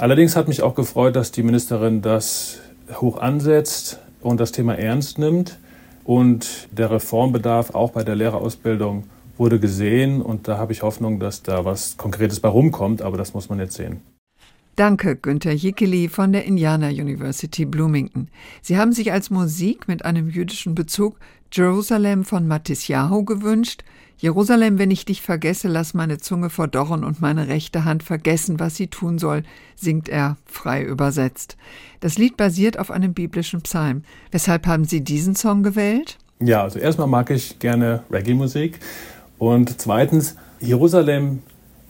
Allerdings 0.03 0.35
hat 0.35 0.49
mich 0.49 0.61
auch 0.61 0.75
gefreut, 0.75 1.15
dass 1.15 1.31
die 1.31 1.43
Ministerin 1.43 2.01
das 2.01 2.59
hoch 2.95 3.19
ansetzt 3.21 3.99
und 4.19 4.37
das 4.37 4.51
Thema 4.51 4.77
ernst 4.77 5.17
nimmt. 5.17 5.57
Und 6.03 6.67
der 6.71 6.91
Reformbedarf 6.91 7.73
auch 7.73 7.91
bei 7.91 8.03
der 8.03 8.13
Lehrerausbildung 8.13 9.05
wurde 9.37 9.61
gesehen. 9.61 10.21
Und 10.21 10.49
da 10.49 10.57
habe 10.57 10.73
ich 10.73 10.81
Hoffnung, 10.81 11.21
dass 11.21 11.41
da 11.41 11.63
was 11.63 11.95
Konkretes 11.95 12.41
bei 12.41 12.49
rumkommt. 12.49 13.01
Aber 13.01 13.15
das 13.15 13.33
muss 13.33 13.47
man 13.47 13.59
jetzt 13.59 13.75
sehen. 13.75 14.01
Danke, 14.75 15.15
Günther 15.15 15.53
Jickeli 15.53 16.09
von 16.09 16.33
der 16.33 16.43
Indiana 16.43 16.89
University 16.89 17.63
Bloomington. 17.63 18.27
Sie 18.61 18.77
haben 18.77 18.91
sich 18.91 19.13
als 19.13 19.29
Musik 19.29 19.87
mit 19.87 20.03
einem 20.03 20.29
jüdischen 20.29 20.75
Bezug 20.75 21.17
Jerusalem 21.49 22.25
von 22.25 22.45
Matisyahu 22.45 23.23
gewünscht. 23.23 23.85
Jerusalem, 24.17 24.79
wenn 24.79 24.91
ich 24.91 25.05
dich 25.05 25.21
vergesse, 25.21 25.67
lass 25.67 25.93
meine 25.93 26.17
Zunge 26.17 26.49
verdorren 26.49 27.03
und 27.03 27.19
meine 27.21 27.47
rechte 27.47 27.83
Hand 27.83 28.03
vergessen, 28.03 28.59
was 28.59 28.75
sie 28.75 28.87
tun 28.87 29.17
soll, 29.19 29.43
singt 29.75 30.07
er 30.07 30.37
frei 30.45 30.83
übersetzt. 30.83 31.57
Das 31.99 32.17
Lied 32.17 32.37
basiert 32.37 32.79
auf 32.79 32.91
einem 32.91 33.13
biblischen 33.13 33.61
Psalm. 33.61 34.03
Weshalb 34.31 34.65
haben 34.65 34.85
Sie 34.85 35.01
diesen 35.01 35.35
Song 35.35 35.63
gewählt? 35.63 36.17
Ja, 36.39 36.63
also 36.63 36.79
erstmal 36.79 37.07
mag 37.07 37.29
ich 37.31 37.59
gerne 37.59 38.03
Reggae-Musik 38.11 38.79
und 39.37 39.81
zweitens, 39.81 40.35
Jerusalem 40.59 41.39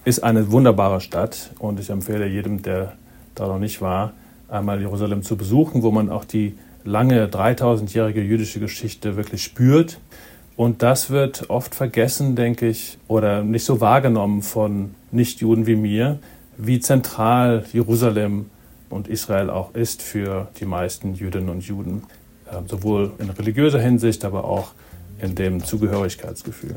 ist 0.06 0.24
eine 0.24 0.52
wunderbare 0.52 1.02
Stadt 1.02 1.52
und 1.60 1.80
ich 1.80 1.90
empfehle 1.90 2.28
jedem, 2.28 2.62
der 2.62 2.94
da 3.36 3.48
noch 3.48 3.60
nicht 3.60 3.82
war, 3.82 4.14
einmal 4.50 4.80
Jerusalem 4.80 5.24
zu 5.24 5.38
besuchen, 5.38 5.84
wo 5.84 5.92
man 5.92 6.10
auch 6.10 6.26
die 6.26 6.56
lange 6.84 7.28
3000-jährige 7.28 8.22
jüdische 8.22 8.60
Geschichte 8.60 9.16
wirklich 9.16 9.44
spürt. 9.44 10.00
Und 10.56 10.84
das 10.84 11.10
wird 11.10 11.50
oft 11.50 11.74
vergessen, 11.74 12.36
denke 12.36 12.68
ich, 12.68 12.98
oder 13.08 13.44
nicht 13.44 13.66
so 13.66 13.82
wahrgenommen 13.82 14.44
von 14.44 14.94
Nichtjuden 15.12 15.66
wie 15.66 15.76
mir, 15.76 16.20
wie 16.58 16.80
zentral 16.80 17.66
Jerusalem 17.74 18.50
und 18.90 19.08
Israel 19.08 19.50
auch 19.50 19.74
ist 19.74 20.04
für 20.04 20.48
die 20.60 20.66
meisten 20.66 21.16
Jüdinnen 21.16 21.50
und 21.50 21.64
Juden, 21.64 22.04
ähm, 22.52 22.68
sowohl 22.68 23.12
in 23.18 23.32
religiöser 23.32 23.80
Hinsicht, 23.80 24.24
aber 24.24 24.46
auch 24.46 24.74
in 25.20 25.34
dem 25.34 25.64
Zugehörigkeitsgefühl. 25.64 26.76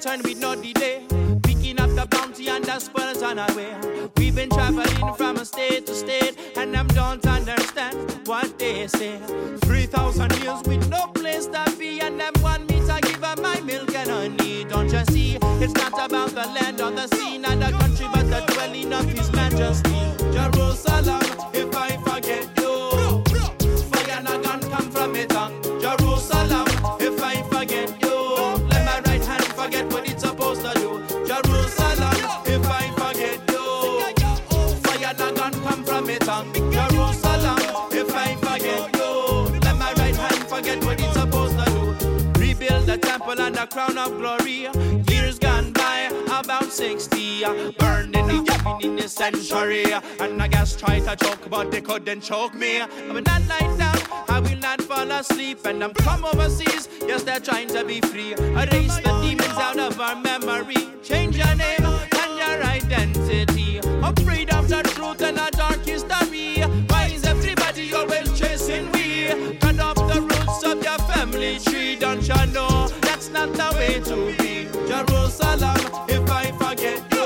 Return 0.00 0.22
with 0.22 0.38
no 0.40 0.54
delay. 0.54 1.06
Picking 1.42 1.80
up 1.80 1.90
the 1.90 2.06
bounty 2.10 2.48
and 2.48 2.64
the 2.64 2.78
spoils 2.78 3.22
on 3.22 3.38
our 3.38 3.54
way. 3.54 3.74
We've 4.16 4.34
been 4.34 4.48
traveling 4.48 5.14
from 5.14 5.36
a 5.36 5.44
state 5.44 5.86
to 5.86 5.94
state, 5.94 6.36
and 6.56 6.76
I 6.76 6.82
don't 6.84 7.26
understand 7.26 7.94
what 8.26 8.58
they 8.58 8.86
say. 8.86 9.18
3,000 9.64 10.32
years 10.42 10.62
with 10.64 10.88
no 10.88 11.06
place 11.08 11.46
to 11.46 11.74
be, 11.78 12.00
and 12.00 12.18
them 12.18 12.32
want 12.40 12.70
me 12.70 12.80
to 12.80 12.98
give 13.02 13.22
up 13.22 13.40
my 13.40 13.60
milk 13.60 13.94
and 13.94 14.10
honey. 14.10 14.64
Don't 14.64 14.90
you 14.90 15.04
see? 15.10 15.38
It's 15.60 15.74
not 15.74 15.92
about 15.92 16.30
the 16.30 16.46
land 16.56 16.80
or 16.80 16.90
the 16.90 17.06
sea, 17.08 17.38
not 17.38 17.58
the 17.60 17.76
country, 17.78 18.06
but 18.12 18.28
the 18.30 18.40
dwelling 18.52 18.92
of 18.92 19.04
His 19.06 19.30
Majesty. 19.32 20.00
Jerusalem, 20.32 21.49
crown 43.70 43.96
of 43.98 44.18
glory. 44.18 44.68
Years 45.08 45.38
gone 45.38 45.72
by, 45.72 46.10
about 46.26 46.72
60. 46.72 47.44
Uh, 47.44 47.70
burned 47.78 48.16
in 48.16 48.26
the 48.26 48.78
in 48.82 48.96
the 48.96 49.08
century. 49.08 49.84
And 50.18 50.42
I 50.42 50.48
guess 50.48 50.76
try 50.76 50.98
to 51.00 51.16
choke, 51.16 51.48
but 51.48 51.70
they 51.70 51.80
couldn't 51.80 52.22
choke 52.22 52.54
me. 52.54 52.82
But 53.12 53.24
that 53.24 53.42
night 53.46 53.78
down, 53.78 53.98
I 54.28 54.40
will 54.40 54.58
not 54.58 54.82
fall 54.82 55.10
asleep. 55.10 55.64
And 55.64 55.82
I'm 55.84 55.94
come 55.94 56.24
overseas, 56.24 56.88
yes, 57.06 57.22
they're 57.22 57.40
trying 57.40 57.68
to 57.68 57.84
be 57.84 58.00
free. 58.00 58.32
Erase 58.32 58.96
the 58.96 59.18
demons 59.22 59.58
out 59.66 59.78
of 59.78 60.00
our 60.00 60.16
memory. 60.16 60.88
Change 61.02 61.36
your 61.36 61.54
name 61.54 61.84
and 61.84 62.32
your 62.42 62.62
identity. 62.64 63.78
Of 63.78 64.18
freedom, 64.24 64.66
the 64.66 64.82
truth, 64.94 65.22
and 65.22 65.38
a 65.38 65.50
dark 65.52 65.84
history. 65.84 66.62
Why 66.88 67.06
is 67.06 67.24
everybody 67.24 67.94
always 67.94 68.38
chasing 68.38 68.90
we? 68.92 69.56
Cut 69.58 69.78
off 69.78 69.96
the 69.96 70.20
roots 70.22 70.64
of 70.64 70.82
your 70.82 70.98
family 71.14 71.58
tree, 71.60 71.96
don't 71.96 72.26
you 72.26 72.46
know? 72.52 72.90
Not 73.32 73.52
the 73.54 73.68
way 73.78 74.00
to 74.00 74.16
be. 74.38 74.68
Jerusalem, 74.88 75.76
if 76.08 76.30
I 76.30 76.52
forget 76.58 77.00
you. 77.12 77.20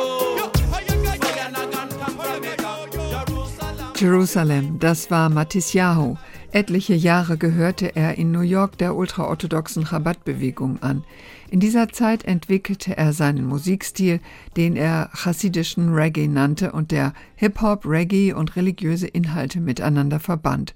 Jerusalem, 3.95 4.79
das 4.81 5.11
war 5.11 5.31
Matisyahu. 5.31 6.17
Etliche 6.53 6.95
Jahre 6.95 7.39
gehörte 7.39 7.97
er 7.97 8.19
in 8.19 8.33
New 8.33 8.43
York 8.43 8.77
der 8.79 8.95
ultraorthodoxen 8.97 9.85
Chabad-Bewegung 9.85 10.83
an. 10.83 11.05
In 11.51 11.61
dieser 11.61 11.89
Zeit 11.91 12.25
entwickelte 12.25 12.97
er 12.97 13.13
seinen 13.13 13.47
Musikstil, 13.47 14.21
den 14.57 14.77
er 14.77 15.11
chassidischen 15.15 15.93
Reggae 15.93 16.27
nannte 16.27 16.73
und 16.73 16.91
der 16.91 17.13
Hip-Hop, 17.37 17.87
Reggae 17.87 18.33
und 18.33 18.57
religiöse 18.57 19.07
Inhalte 19.07 19.61
miteinander 19.61 20.21
verband. 20.21 20.75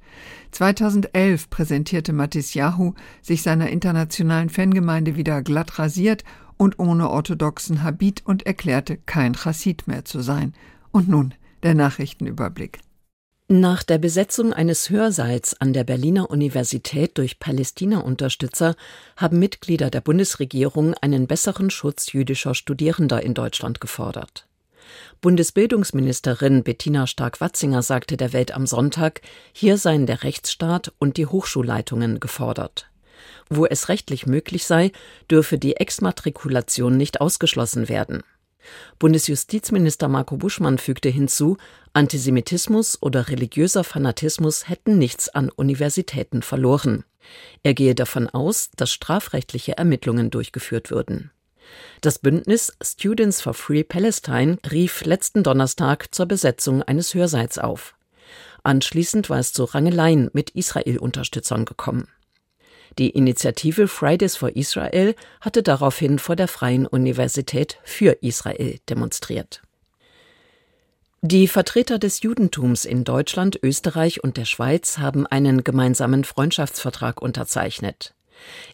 2011 0.52 1.50
präsentierte 1.50 2.12
Matisyahu 2.12 2.94
sich 3.22 3.42
seiner 3.42 3.70
internationalen 3.70 4.50
Fangemeinde 4.50 5.16
wieder 5.16 5.42
glatt 5.42 5.78
rasiert 5.78 6.24
und 6.56 6.78
ohne 6.78 7.08
orthodoxen 7.08 7.82
Habit 7.82 8.22
und 8.24 8.46
erklärte, 8.46 8.98
kein 9.06 9.34
Chassid 9.34 9.86
mehr 9.86 10.04
zu 10.04 10.20
sein. 10.20 10.52
Und 10.90 11.08
nun 11.08 11.34
der 11.62 11.74
Nachrichtenüberblick. 11.74 12.80
Nach 13.50 13.82
der 13.82 13.96
Besetzung 13.96 14.52
eines 14.52 14.90
Hörsaals 14.90 15.58
an 15.58 15.72
der 15.72 15.82
Berliner 15.82 16.28
Universität 16.28 17.16
durch 17.16 17.40
Palästina-Unterstützer 17.40 18.76
haben 19.16 19.38
Mitglieder 19.38 19.88
der 19.88 20.02
Bundesregierung 20.02 20.92
einen 20.92 21.26
besseren 21.26 21.70
Schutz 21.70 22.12
jüdischer 22.12 22.54
Studierender 22.54 23.22
in 23.22 23.32
Deutschland 23.32 23.80
gefordert. 23.80 24.46
Bundesbildungsministerin 25.22 26.62
Bettina 26.62 27.06
Stark-Watzinger 27.06 27.80
sagte 27.80 28.18
der 28.18 28.34
Welt 28.34 28.52
am 28.52 28.66
Sonntag, 28.66 29.22
hier 29.54 29.78
seien 29.78 30.04
der 30.04 30.24
Rechtsstaat 30.24 30.92
und 30.98 31.16
die 31.16 31.24
Hochschulleitungen 31.24 32.20
gefordert. 32.20 32.90
Wo 33.48 33.64
es 33.64 33.88
rechtlich 33.88 34.26
möglich 34.26 34.66
sei, 34.66 34.92
dürfe 35.30 35.56
die 35.56 35.76
Exmatrikulation 35.76 36.98
nicht 36.98 37.22
ausgeschlossen 37.22 37.88
werden. 37.88 38.22
Bundesjustizminister 38.98 40.08
Marco 40.08 40.36
Buschmann 40.36 40.78
fügte 40.78 41.08
hinzu, 41.08 41.56
Antisemitismus 41.92 43.00
oder 43.00 43.28
religiöser 43.28 43.84
Fanatismus 43.84 44.68
hätten 44.68 44.98
nichts 44.98 45.28
an 45.28 45.50
Universitäten 45.50 46.42
verloren. 46.42 47.04
Er 47.62 47.74
gehe 47.74 47.94
davon 47.94 48.28
aus, 48.28 48.70
dass 48.76 48.90
strafrechtliche 48.90 49.76
Ermittlungen 49.76 50.30
durchgeführt 50.30 50.90
würden. 50.90 51.30
Das 52.00 52.18
Bündnis 52.18 52.76
Students 52.82 53.42
for 53.42 53.54
Free 53.54 53.84
Palestine 53.84 54.58
rief 54.70 55.04
letzten 55.04 55.42
Donnerstag 55.42 56.14
zur 56.14 56.26
Besetzung 56.26 56.82
eines 56.82 57.14
Hörsaals 57.14 57.58
auf. 57.58 57.94
Anschließend 58.62 59.30
war 59.30 59.38
es 59.38 59.52
zu 59.52 59.64
Rangeleien 59.64 60.30
mit 60.32 60.50
Israel-Unterstützern 60.50 61.64
gekommen. 61.64 62.08
Die 62.98 63.10
Initiative 63.10 63.88
Fridays 63.88 64.36
for 64.36 64.56
Israel 64.56 65.14
hatte 65.40 65.62
daraufhin 65.62 66.18
vor 66.18 66.36
der 66.36 66.48
Freien 66.48 66.86
Universität 66.86 67.78
für 67.84 68.18
Israel 68.22 68.78
demonstriert. 68.88 69.62
Die 71.20 71.48
Vertreter 71.48 71.98
des 71.98 72.22
Judentums 72.22 72.84
in 72.84 73.02
Deutschland, 73.02 73.58
Österreich 73.60 74.22
und 74.22 74.36
der 74.36 74.44
Schweiz 74.44 74.98
haben 74.98 75.26
einen 75.26 75.64
gemeinsamen 75.64 76.22
Freundschaftsvertrag 76.22 77.20
unterzeichnet. 77.20 78.14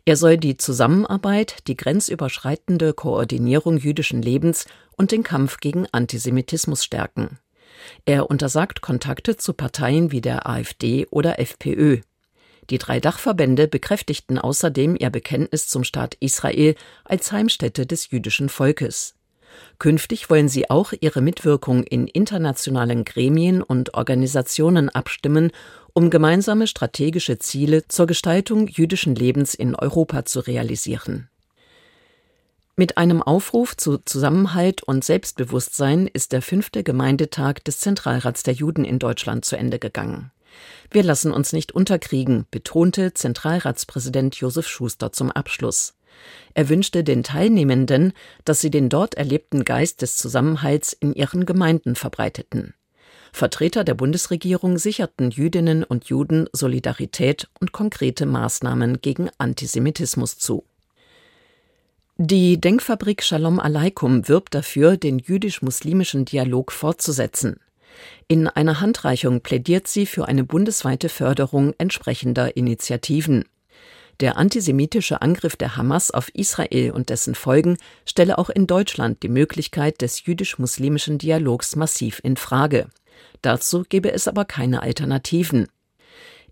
Er 0.04 0.16
soll 0.16 0.36
die 0.36 0.58
Zusammenarbeit, 0.58 1.66
die 1.68 1.76
grenzüberschreitende 1.76 2.92
Koordinierung 2.92 3.78
jüdischen 3.78 4.20
Lebens 4.20 4.66
und 4.96 5.10
den 5.10 5.22
Kampf 5.22 5.58
gegen 5.58 5.86
Antisemitismus 5.90 6.84
stärken. 6.84 7.38
Er 8.04 8.30
untersagt 8.30 8.82
Kontakte 8.82 9.36
zu 9.36 9.54
Parteien 9.54 10.12
wie 10.12 10.20
der 10.20 10.46
AfD 10.46 11.06
oder 11.10 11.38
FPÖ. 11.38 12.00
Die 12.70 12.78
drei 12.78 13.00
Dachverbände 13.00 13.68
bekräftigten 13.68 14.38
außerdem 14.38 14.96
ihr 14.98 15.10
Bekenntnis 15.10 15.68
zum 15.68 15.84
Staat 15.84 16.16
Israel 16.20 16.74
als 17.04 17.30
Heimstätte 17.32 17.86
des 17.86 18.10
jüdischen 18.10 18.48
Volkes. 18.48 19.14
Künftig 19.78 20.30
wollen 20.30 20.48
sie 20.48 20.70
auch 20.70 20.92
ihre 20.98 21.20
Mitwirkung 21.20 21.84
in 21.84 22.06
internationalen 22.06 23.04
Gremien 23.04 23.62
und 23.62 23.94
Organisationen 23.94 24.88
abstimmen, 24.88 25.52
um 25.92 26.10
gemeinsame 26.10 26.66
strategische 26.66 27.38
Ziele 27.38 27.86
zur 27.86 28.06
Gestaltung 28.06 28.66
jüdischen 28.66 29.14
Lebens 29.14 29.54
in 29.54 29.74
Europa 29.74 30.24
zu 30.24 30.40
realisieren. 30.40 31.28
Mit 32.76 32.98
einem 32.98 33.22
Aufruf 33.22 33.76
zu 33.76 33.98
Zusammenhalt 33.98 34.82
und 34.82 35.04
Selbstbewusstsein 35.04 36.08
ist 36.08 36.32
der 36.32 36.42
fünfte 36.42 36.82
Gemeindetag 36.82 37.60
des 37.64 37.78
Zentralrats 37.78 38.42
der 38.42 38.54
Juden 38.54 38.84
in 38.84 38.98
Deutschland 38.98 39.44
zu 39.44 39.56
Ende 39.56 39.78
gegangen. 39.78 40.32
Wir 40.90 41.02
lassen 41.02 41.32
uns 41.32 41.52
nicht 41.52 41.72
unterkriegen, 41.72 42.46
betonte 42.50 43.14
Zentralratspräsident 43.14 44.36
Josef 44.36 44.68
Schuster 44.68 45.12
zum 45.12 45.30
Abschluss. 45.30 45.94
Er 46.54 46.68
wünschte 46.68 47.04
den 47.04 47.22
Teilnehmenden, 47.22 48.12
dass 48.44 48.60
sie 48.60 48.70
den 48.70 48.88
dort 48.88 49.14
erlebten 49.14 49.64
Geist 49.64 50.02
des 50.02 50.16
Zusammenhalts 50.16 50.92
in 50.92 51.12
ihren 51.14 51.46
Gemeinden 51.46 51.96
verbreiteten. 51.96 52.74
Vertreter 53.32 53.82
der 53.82 53.94
Bundesregierung 53.94 54.78
sicherten 54.78 55.30
Jüdinnen 55.30 55.82
und 55.82 56.04
Juden 56.04 56.48
Solidarität 56.52 57.48
und 57.60 57.72
konkrete 57.72 58.26
Maßnahmen 58.26 59.00
gegen 59.00 59.28
Antisemitismus 59.38 60.38
zu. 60.38 60.64
Die 62.16 62.60
Denkfabrik 62.60 63.24
Shalom 63.24 63.58
Aleikum 63.58 64.28
wirbt 64.28 64.54
dafür, 64.54 64.96
den 64.96 65.18
jüdisch-muslimischen 65.18 66.24
Dialog 66.24 66.70
fortzusetzen. 66.70 67.58
In 68.28 68.48
einer 68.48 68.80
Handreichung 68.80 69.40
plädiert 69.40 69.88
sie 69.88 70.06
für 70.06 70.26
eine 70.28 70.44
bundesweite 70.44 71.08
Förderung 71.08 71.74
entsprechender 71.78 72.56
Initiativen. 72.56 73.44
Der 74.20 74.36
antisemitische 74.36 75.22
Angriff 75.22 75.56
der 75.56 75.76
Hamas 75.76 76.10
auf 76.10 76.28
Israel 76.34 76.92
und 76.92 77.10
dessen 77.10 77.34
Folgen 77.34 77.76
stelle 78.06 78.38
auch 78.38 78.48
in 78.48 78.66
Deutschland 78.66 79.22
die 79.22 79.28
Möglichkeit 79.28 80.00
des 80.00 80.24
jüdisch-muslimischen 80.24 81.18
Dialogs 81.18 81.74
massiv 81.74 82.20
in 82.22 82.36
Frage. 82.36 82.88
Dazu 83.42 83.84
gebe 83.88 84.12
es 84.12 84.28
aber 84.28 84.44
keine 84.44 84.82
Alternativen. 84.82 85.66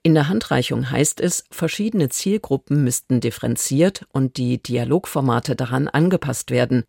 In 0.03 0.15
der 0.15 0.29
Handreichung 0.29 0.91
heißt 0.91 1.21
es, 1.21 1.45
verschiedene 1.51 2.09
Zielgruppen 2.09 2.83
müssten 2.83 3.21
differenziert 3.21 4.05
und 4.13 4.37
die 4.37 4.61
Dialogformate 4.61 5.55
daran 5.55 5.87
angepasst 5.87 6.51
werden. 6.51 6.83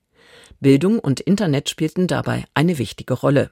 Bildung 0.60 0.98
und 0.98 1.20
Internet 1.20 1.70
spielten 1.70 2.08
dabei 2.08 2.46
eine 2.56 2.80
wichtige 2.80 3.14
Rolle. 3.14 3.52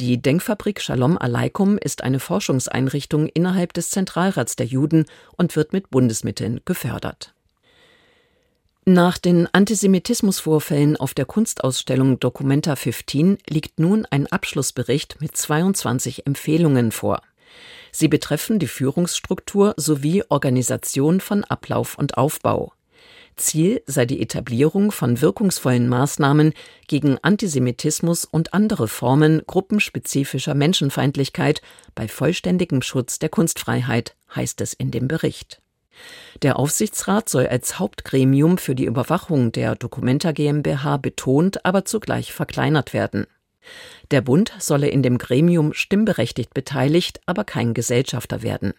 Die 0.00 0.16
Denkfabrik 0.16 0.80
Shalom 0.80 1.18
Aleikum 1.18 1.76
ist 1.76 2.02
eine 2.02 2.20
Forschungseinrichtung 2.20 3.26
innerhalb 3.26 3.74
des 3.74 3.90
Zentralrats 3.90 4.56
der 4.56 4.64
Juden 4.64 5.04
und 5.36 5.56
wird 5.56 5.74
mit 5.74 5.90
Bundesmitteln 5.90 6.62
gefördert. 6.64 7.34
Nach 8.86 9.18
den 9.18 9.46
Antisemitismusvorfällen 9.52 10.96
auf 10.96 11.12
der 11.12 11.26
Kunstausstellung 11.26 12.18
Documenta 12.18 12.76
15 12.76 13.36
liegt 13.46 13.78
nun 13.78 14.06
ein 14.06 14.26
Abschlussbericht 14.26 15.20
mit 15.20 15.36
22 15.36 16.26
Empfehlungen 16.26 16.92
vor. 16.92 17.20
Sie 17.92 18.08
betreffen 18.08 18.58
die 18.58 18.68
Führungsstruktur 18.68 19.74
sowie 19.76 20.24
Organisation 20.30 21.20
von 21.20 21.44
Ablauf 21.44 21.98
und 21.98 22.16
Aufbau. 22.16 22.72
Ziel 23.40 23.82
sei 23.86 24.06
die 24.06 24.22
Etablierung 24.22 24.92
von 24.92 25.20
wirkungsvollen 25.20 25.88
Maßnahmen 25.88 26.52
gegen 26.86 27.18
Antisemitismus 27.22 28.24
und 28.24 28.54
andere 28.54 28.86
Formen 28.86 29.42
gruppenspezifischer 29.46 30.54
Menschenfeindlichkeit 30.54 31.62
bei 31.94 32.06
vollständigem 32.06 32.82
Schutz 32.82 33.18
der 33.18 33.28
Kunstfreiheit, 33.28 34.14
heißt 34.34 34.60
es 34.60 34.72
in 34.72 34.90
dem 34.90 35.08
Bericht. 35.08 35.60
Der 36.42 36.58
Aufsichtsrat 36.58 37.28
soll 37.28 37.46
als 37.46 37.78
Hauptgremium 37.78 38.58
für 38.58 38.74
die 38.74 38.84
Überwachung 38.84 39.52
der 39.52 39.74
Documenta 39.74 40.32
GmbH 40.32 40.98
betont, 40.98 41.64
aber 41.64 41.84
zugleich 41.84 42.32
verkleinert 42.32 42.92
werden. 42.92 43.26
Der 44.10 44.20
Bund 44.20 44.52
solle 44.58 44.88
in 44.88 45.02
dem 45.02 45.18
Gremium 45.18 45.72
stimmberechtigt 45.72 46.54
beteiligt, 46.54 47.20
aber 47.26 47.44
kein 47.44 47.74
Gesellschafter 47.74 48.42
werden. 48.42 48.72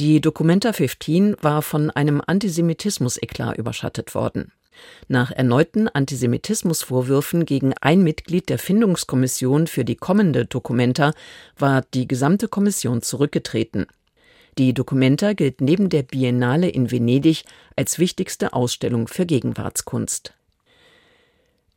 Die 0.00 0.22
Documenta 0.22 0.72
15 0.72 1.36
war 1.42 1.60
von 1.60 1.90
einem 1.90 2.22
Antisemitismus-Eklat 2.26 3.58
überschattet 3.58 4.14
worden. 4.14 4.50
Nach 5.08 5.30
erneuten 5.30 5.88
Antisemitismusvorwürfen 5.88 7.44
gegen 7.44 7.74
ein 7.82 8.02
Mitglied 8.02 8.48
der 8.48 8.58
Findungskommission 8.58 9.66
für 9.66 9.84
die 9.84 9.96
kommende 9.96 10.46
Documenta 10.46 11.12
war 11.58 11.84
die 11.92 12.08
gesamte 12.08 12.48
Kommission 12.48 13.02
zurückgetreten. 13.02 13.88
Die 14.56 14.72
Documenta 14.72 15.34
gilt 15.34 15.60
neben 15.60 15.90
der 15.90 16.04
Biennale 16.04 16.70
in 16.70 16.90
Venedig 16.90 17.44
als 17.76 17.98
wichtigste 17.98 18.54
Ausstellung 18.54 19.06
für 19.06 19.26
Gegenwartskunst. 19.26 20.32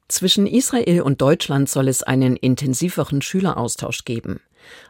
Zwischen 0.07 0.47
Israel 0.47 1.01
und 1.01 1.21
Deutschland 1.21 1.67
soll 1.67 1.89
es 1.89 2.03
einen 2.03 2.37
intensiveren 2.37 3.21
Schüleraustausch 3.21 4.05
geben. 4.05 4.39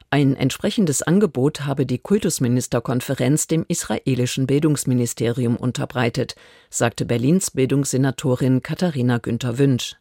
Ein 0.10 0.36
entsprechendes 0.36 1.02
Angebot 1.02 1.62
habe 1.62 1.86
die 1.86 1.98
Kultusministerkonferenz 1.98 3.48
dem 3.48 3.66
israelischen 3.68 4.46
Bildungsministerium 4.46 5.56
unterbreitet, 5.56 6.36
sagte 6.70 7.06
Berlins 7.06 7.52
Bildungssenatorin 7.52 8.62
Katharina 8.62 9.18
Günther 9.18 9.58
Wünsch. 9.58 9.96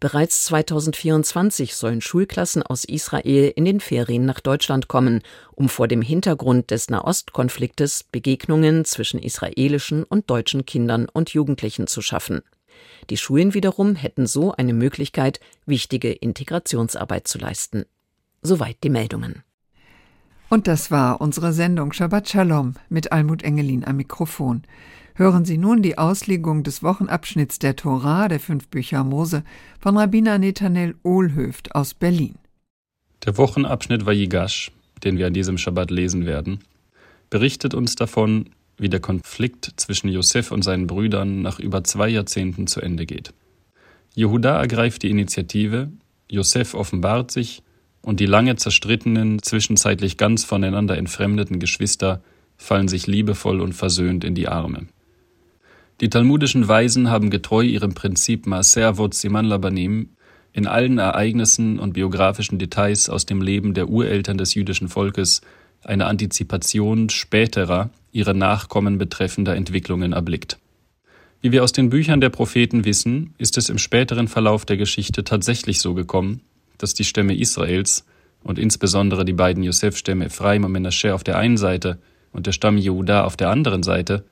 Bereits 0.00 0.44
2024 0.44 1.74
sollen 1.74 2.00
Schulklassen 2.00 2.62
aus 2.62 2.84
Israel 2.84 3.52
in 3.56 3.64
den 3.64 3.80
Ferien 3.80 4.24
nach 4.26 4.38
Deutschland 4.38 4.86
kommen, 4.86 5.22
um 5.54 5.68
vor 5.68 5.88
dem 5.88 6.02
Hintergrund 6.02 6.70
des 6.70 6.88
Nahostkonfliktes 6.88 8.04
Begegnungen 8.04 8.84
zwischen 8.84 9.18
israelischen 9.18 10.04
und 10.04 10.30
deutschen 10.30 10.66
Kindern 10.66 11.08
und 11.12 11.30
Jugendlichen 11.30 11.88
zu 11.88 12.00
schaffen. 12.00 12.42
Die 13.10 13.16
Schulen 13.16 13.54
wiederum 13.54 13.96
hätten 13.96 14.28
so 14.28 14.52
eine 14.52 14.72
Möglichkeit, 14.72 15.40
wichtige 15.66 16.12
Integrationsarbeit 16.12 17.26
zu 17.26 17.38
leisten. 17.38 17.84
Soweit 18.42 18.76
die 18.84 18.90
Meldungen. 18.90 19.42
Und 20.48 20.66
das 20.66 20.90
war 20.90 21.20
unsere 21.20 21.52
Sendung 21.52 21.92
Shabbat 21.92 22.28
Shalom 22.28 22.74
mit 22.88 23.12
Almut 23.12 23.42
Engelin 23.42 23.84
am 23.84 23.96
Mikrofon. 23.96 24.62
Hören 25.14 25.44
Sie 25.44 25.58
nun 25.58 25.82
die 25.82 25.98
Auslegung 25.98 26.62
des 26.62 26.82
Wochenabschnitts 26.82 27.58
der 27.58 27.76
Tora 27.76 28.28
der 28.28 28.40
fünf 28.40 28.68
Bücher 28.68 29.04
Mose 29.04 29.42
von 29.80 29.98
Rabbiner 29.98 30.38
Netanel 30.38 30.94
Ohlhöft 31.02 31.74
aus 31.74 31.92
Berlin. 31.92 32.36
Der 33.26 33.36
Wochenabschnitt 33.36 34.06
Vayigash, 34.06 34.70
den 35.02 35.18
wir 35.18 35.26
an 35.26 35.34
diesem 35.34 35.58
Shabbat 35.58 35.90
lesen 35.90 36.24
werden, 36.24 36.60
berichtet 37.30 37.74
uns 37.74 37.96
davon, 37.96 38.50
wie 38.78 38.88
der 38.88 39.00
Konflikt 39.00 39.72
zwischen 39.76 40.08
Josef 40.08 40.52
und 40.52 40.62
seinen 40.62 40.86
Brüdern 40.86 41.42
nach 41.42 41.58
über 41.58 41.82
zwei 41.82 42.08
Jahrzehnten 42.08 42.68
zu 42.68 42.80
Ende 42.80 43.04
geht. 43.04 43.34
Jehuda 44.14 44.60
ergreift 44.60 45.02
die 45.02 45.10
Initiative, 45.10 45.90
Josef 46.30 46.74
offenbart 46.74 47.30
sich 47.32 47.62
und 48.02 48.20
die 48.20 48.26
lange 48.26 48.56
zerstrittenen, 48.56 49.42
zwischenzeitlich 49.42 50.16
ganz 50.16 50.44
voneinander 50.44 50.96
entfremdeten 50.96 51.58
Geschwister 51.58 52.22
fallen 52.56 52.88
sich 52.88 53.06
liebevoll 53.06 53.60
und 53.60 53.72
versöhnt 53.72 54.24
in 54.24 54.34
die 54.34 54.48
Arme. 54.48 54.86
Die 56.00 56.10
talmudischen 56.10 56.68
Weisen 56.68 57.10
haben 57.10 57.30
getreu 57.30 57.62
ihrem 57.62 57.94
Prinzip 57.94 58.46
Maaser 58.46 58.98
Vot 58.98 59.14
Siman 59.14 59.46
Labanim 59.46 60.10
in 60.52 60.66
allen 60.66 60.98
Ereignissen 60.98 61.78
und 61.78 61.92
biografischen 61.92 62.58
Details 62.58 63.08
aus 63.08 63.26
dem 63.26 63.42
Leben 63.42 63.74
der 63.74 63.88
Ureltern 63.88 64.38
des 64.38 64.54
jüdischen 64.54 64.88
Volkes 64.88 65.40
eine 65.84 66.06
Antizipation 66.06 67.08
späterer, 67.08 67.90
ihre 68.12 68.34
Nachkommen 68.34 68.98
betreffender 68.98 69.54
Entwicklungen 69.54 70.12
erblickt. 70.12 70.58
Wie 71.40 71.52
wir 71.52 71.62
aus 71.62 71.72
den 71.72 71.90
Büchern 71.90 72.20
der 72.20 72.30
Propheten 72.30 72.84
wissen, 72.84 73.34
ist 73.38 73.58
es 73.58 73.68
im 73.68 73.78
späteren 73.78 74.26
Verlauf 74.26 74.64
der 74.64 74.76
Geschichte 74.76 75.22
tatsächlich 75.22 75.80
so 75.80 75.94
gekommen, 75.94 76.40
dass 76.78 76.94
die 76.94 77.04
Stämme 77.04 77.36
Israels 77.36 78.04
und 78.42 78.58
insbesondere 78.58 79.24
die 79.24 79.32
beiden 79.32 79.62
Josef-Stämme 79.62 80.26
Ephraim 80.26 80.64
und 80.64 80.72
Menashe 80.72 81.14
auf 81.14 81.24
der 81.24 81.36
einen 81.36 81.56
Seite 81.56 81.98
und 82.32 82.46
der 82.46 82.52
Stamm 82.52 82.78
Jehuda 82.78 83.24
auf 83.24 83.36
der 83.36 83.50
anderen 83.50 83.82
Seite 83.82 84.24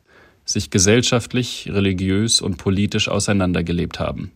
sich 0.45 0.71
gesellschaftlich, 0.71 1.69
religiös 1.71 2.41
und 2.41 2.57
politisch 2.57 3.09
auseinandergelebt 3.09 3.99
haben. 3.99 4.31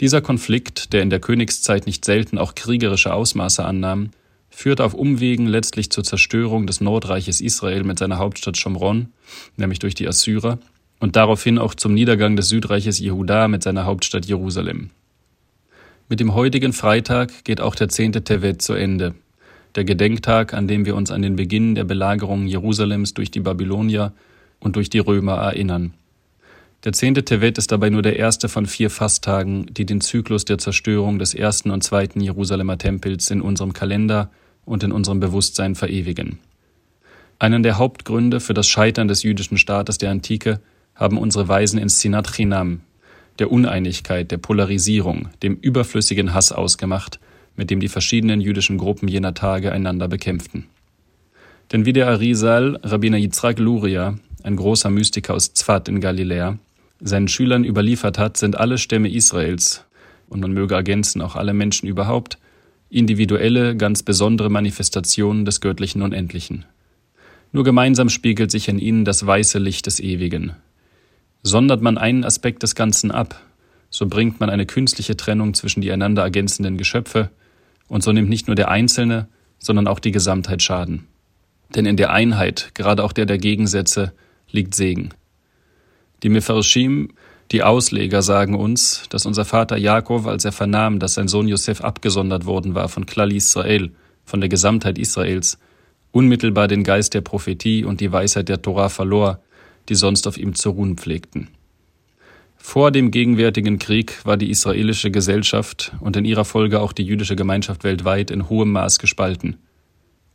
Dieser 0.00 0.20
Konflikt, 0.20 0.92
der 0.92 1.02
in 1.02 1.10
der 1.10 1.20
Königszeit 1.20 1.86
nicht 1.86 2.04
selten 2.04 2.36
auch 2.36 2.54
kriegerische 2.54 3.14
Ausmaße 3.14 3.64
annahm, 3.64 4.10
führt 4.50 4.80
auf 4.80 4.94
Umwegen 4.94 5.46
letztlich 5.46 5.90
zur 5.90 6.04
Zerstörung 6.04 6.66
des 6.66 6.80
Nordreiches 6.80 7.40
Israel 7.40 7.84
mit 7.84 7.98
seiner 7.98 8.18
Hauptstadt 8.18 8.56
Shomron, 8.56 9.08
nämlich 9.56 9.78
durch 9.78 9.94
die 9.94 10.06
Assyrer, 10.06 10.58
und 11.00 11.16
daraufhin 11.16 11.58
auch 11.58 11.74
zum 11.74 11.94
Niedergang 11.94 12.36
des 12.36 12.48
Südreiches 12.48 12.98
Jehuda 12.98 13.48
mit 13.48 13.62
seiner 13.62 13.84
Hauptstadt 13.84 14.26
Jerusalem. 14.26 14.90
Mit 16.10 16.20
dem 16.20 16.34
heutigen 16.34 16.74
Freitag 16.74 17.44
geht 17.44 17.62
auch 17.62 17.74
der 17.74 17.88
zehnte 17.88 18.22
Tevet 18.22 18.60
zu 18.60 18.74
Ende, 18.74 19.14
der 19.74 19.84
Gedenktag, 19.84 20.52
an 20.52 20.68
dem 20.68 20.84
wir 20.84 20.96
uns 20.96 21.10
an 21.10 21.22
den 21.22 21.34
Beginn 21.34 21.74
der 21.74 21.84
Belagerung 21.84 22.46
Jerusalems 22.46 23.14
durch 23.14 23.30
die 23.30 23.40
Babylonier 23.40 24.12
und 24.60 24.76
durch 24.76 24.90
die 24.90 24.98
Römer 24.98 25.36
erinnern. 25.36 25.94
Der 26.84 26.92
zehnte 26.92 27.24
Tevet 27.24 27.56
ist 27.56 27.72
dabei 27.72 27.88
nur 27.88 28.02
der 28.02 28.16
erste 28.16 28.50
von 28.50 28.66
vier 28.66 28.90
Fasttagen, 28.90 29.64
die 29.72 29.86
den 29.86 30.02
Zyklus 30.02 30.44
der 30.44 30.58
Zerstörung 30.58 31.18
des 31.18 31.32
ersten 31.32 31.70
und 31.70 31.82
zweiten 31.82 32.20
Jerusalemer 32.20 32.76
Tempels 32.76 33.30
in 33.30 33.40
unserem 33.40 33.72
Kalender 33.72 34.30
und 34.66 34.82
in 34.82 34.92
unserem 34.92 35.20
Bewusstsein 35.20 35.74
verewigen. 35.74 36.38
Einen 37.38 37.62
der 37.62 37.78
Hauptgründe 37.78 38.40
für 38.40 38.52
das 38.52 38.68
Scheitern 38.68 39.08
des 39.08 39.22
jüdischen 39.22 39.56
Staates 39.56 39.96
der 39.96 40.10
Antike 40.10 40.60
haben 40.94 41.16
unsere 41.16 41.48
Weisen 41.48 41.78
in 41.78 41.88
Sinat 41.88 42.30
Chinam, 42.30 42.82
der 43.38 43.50
Uneinigkeit, 43.50 44.30
der 44.30 44.38
Polarisierung, 44.38 45.28
dem 45.42 45.56
überflüssigen 45.56 46.34
Hass 46.34 46.52
ausgemacht, 46.52 47.18
mit 47.56 47.70
dem 47.70 47.80
die 47.80 47.88
verschiedenen 47.88 48.40
jüdischen 48.40 48.78
Gruppen 48.78 49.08
jener 49.08 49.34
Tage 49.34 49.72
einander 49.72 50.08
bekämpften. 50.08 50.66
Denn 51.72 51.86
wie 51.86 51.92
der 51.92 52.08
Arizal, 52.08 52.78
Rabbiner 52.82 53.18
Yitzhak 53.18 53.58
Luria, 53.58 54.18
ein 54.42 54.56
großer 54.56 54.90
Mystiker 54.90 55.34
aus 55.34 55.54
Zfat 55.54 55.88
in 55.88 56.00
Galiläa, 56.00 56.58
seinen 57.00 57.28
Schülern 57.28 57.64
überliefert 57.64 58.18
hat, 58.18 58.36
sind 58.36 58.56
alle 58.56 58.78
Stämme 58.78 59.10
Israels, 59.10 59.84
und 60.28 60.40
man 60.40 60.52
möge 60.52 60.74
ergänzen 60.74 61.22
auch 61.22 61.36
alle 61.36 61.54
Menschen 61.54 61.88
überhaupt, 61.88 62.38
individuelle, 62.90 63.76
ganz 63.76 64.02
besondere 64.02 64.50
Manifestationen 64.50 65.44
des 65.44 65.60
göttlichen 65.60 66.02
Unendlichen. 66.02 66.64
Nur 67.52 67.64
gemeinsam 67.64 68.08
spiegelt 68.08 68.50
sich 68.50 68.68
in 68.68 68.78
ihnen 68.78 69.04
das 69.04 69.26
weiße 69.26 69.58
Licht 69.58 69.86
des 69.86 70.00
Ewigen, 70.00 70.52
Sondert 71.46 71.82
man 71.82 71.98
einen 71.98 72.24
Aspekt 72.24 72.62
des 72.62 72.74
Ganzen 72.74 73.10
ab, 73.10 73.38
so 73.90 74.06
bringt 74.06 74.40
man 74.40 74.48
eine 74.48 74.64
künstliche 74.64 75.14
Trennung 75.14 75.52
zwischen 75.52 75.82
die 75.82 75.92
einander 75.92 76.22
ergänzenden 76.22 76.78
Geschöpfe, 76.78 77.30
und 77.86 78.02
so 78.02 78.12
nimmt 78.12 78.30
nicht 78.30 78.46
nur 78.46 78.56
der 78.56 78.70
Einzelne, 78.70 79.28
sondern 79.58 79.86
auch 79.86 79.98
die 79.98 80.10
Gesamtheit 80.10 80.62
Schaden. 80.62 81.06
Denn 81.74 81.84
in 81.84 81.98
der 81.98 82.10
Einheit, 82.10 82.70
gerade 82.72 83.04
auch 83.04 83.12
der 83.12 83.26
der 83.26 83.36
Gegensätze, 83.36 84.14
liegt 84.50 84.74
Segen. 84.74 85.10
Die 86.22 86.30
Mefarshim, 86.30 87.10
die 87.52 87.62
Ausleger, 87.62 88.22
sagen 88.22 88.54
uns, 88.54 89.02
dass 89.10 89.26
unser 89.26 89.44
Vater 89.44 89.76
Jakob, 89.76 90.26
als 90.26 90.46
er 90.46 90.52
vernahm, 90.52 90.98
dass 90.98 91.12
sein 91.12 91.28
Sohn 91.28 91.46
Josef 91.46 91.82
abgesondert 91.82 92.46
worden 92.46 92.74
war 92.74 92.88
von 92.88 93.04
Klal 93.04 93.32
Israel, 93.32 93.92
von 94.24 94.40
der 94.40 94.48
Gesamtheit 94.48 94.96
Israels, 94.96 95.58
unmittelbar 96.10 96.68
den 96.68 96.84
Geist 96.84 97.12
der 97.12 97.20
Prophetie 97.20 97.84
und 97.84 98.00
die 98.00 98.12
Weisheit 98.12 98.48
der 98.48 98.62
Torah 98.62 98.88
verlor 98.88 99.40
die 99.88 99.94
sonst 99.94 100.26
auf 100.26 100.38
ihm 100.38 100.54
zu 100.54 100.70
ruhen 100.70 100.96
pflegten. 100.96 101.48
Vor 102.66 102.90
dem 102.90 103.10
gegenwärtigen 103.10 103.78
Krieg 103.78 104.24
war 104.24 104.38
die 104.38 104.48
israelische 104.48 105.10
Gesellschaft 105.10 105.92
und 106.00 106.16
in 106.16 106.24
ihrer 106.24 106.46
Folge 106.46 106.80
auch 106.80 106.92
die 106.92 107.02
jüdische 107.02 107.36
Gemeinschaft 107.36 107.84
weltweit 107.84 108.30
in 108.30 108.48
hohem 108.48 108.72
Maß 108.72 108.98
gespalten. 108.98 109.58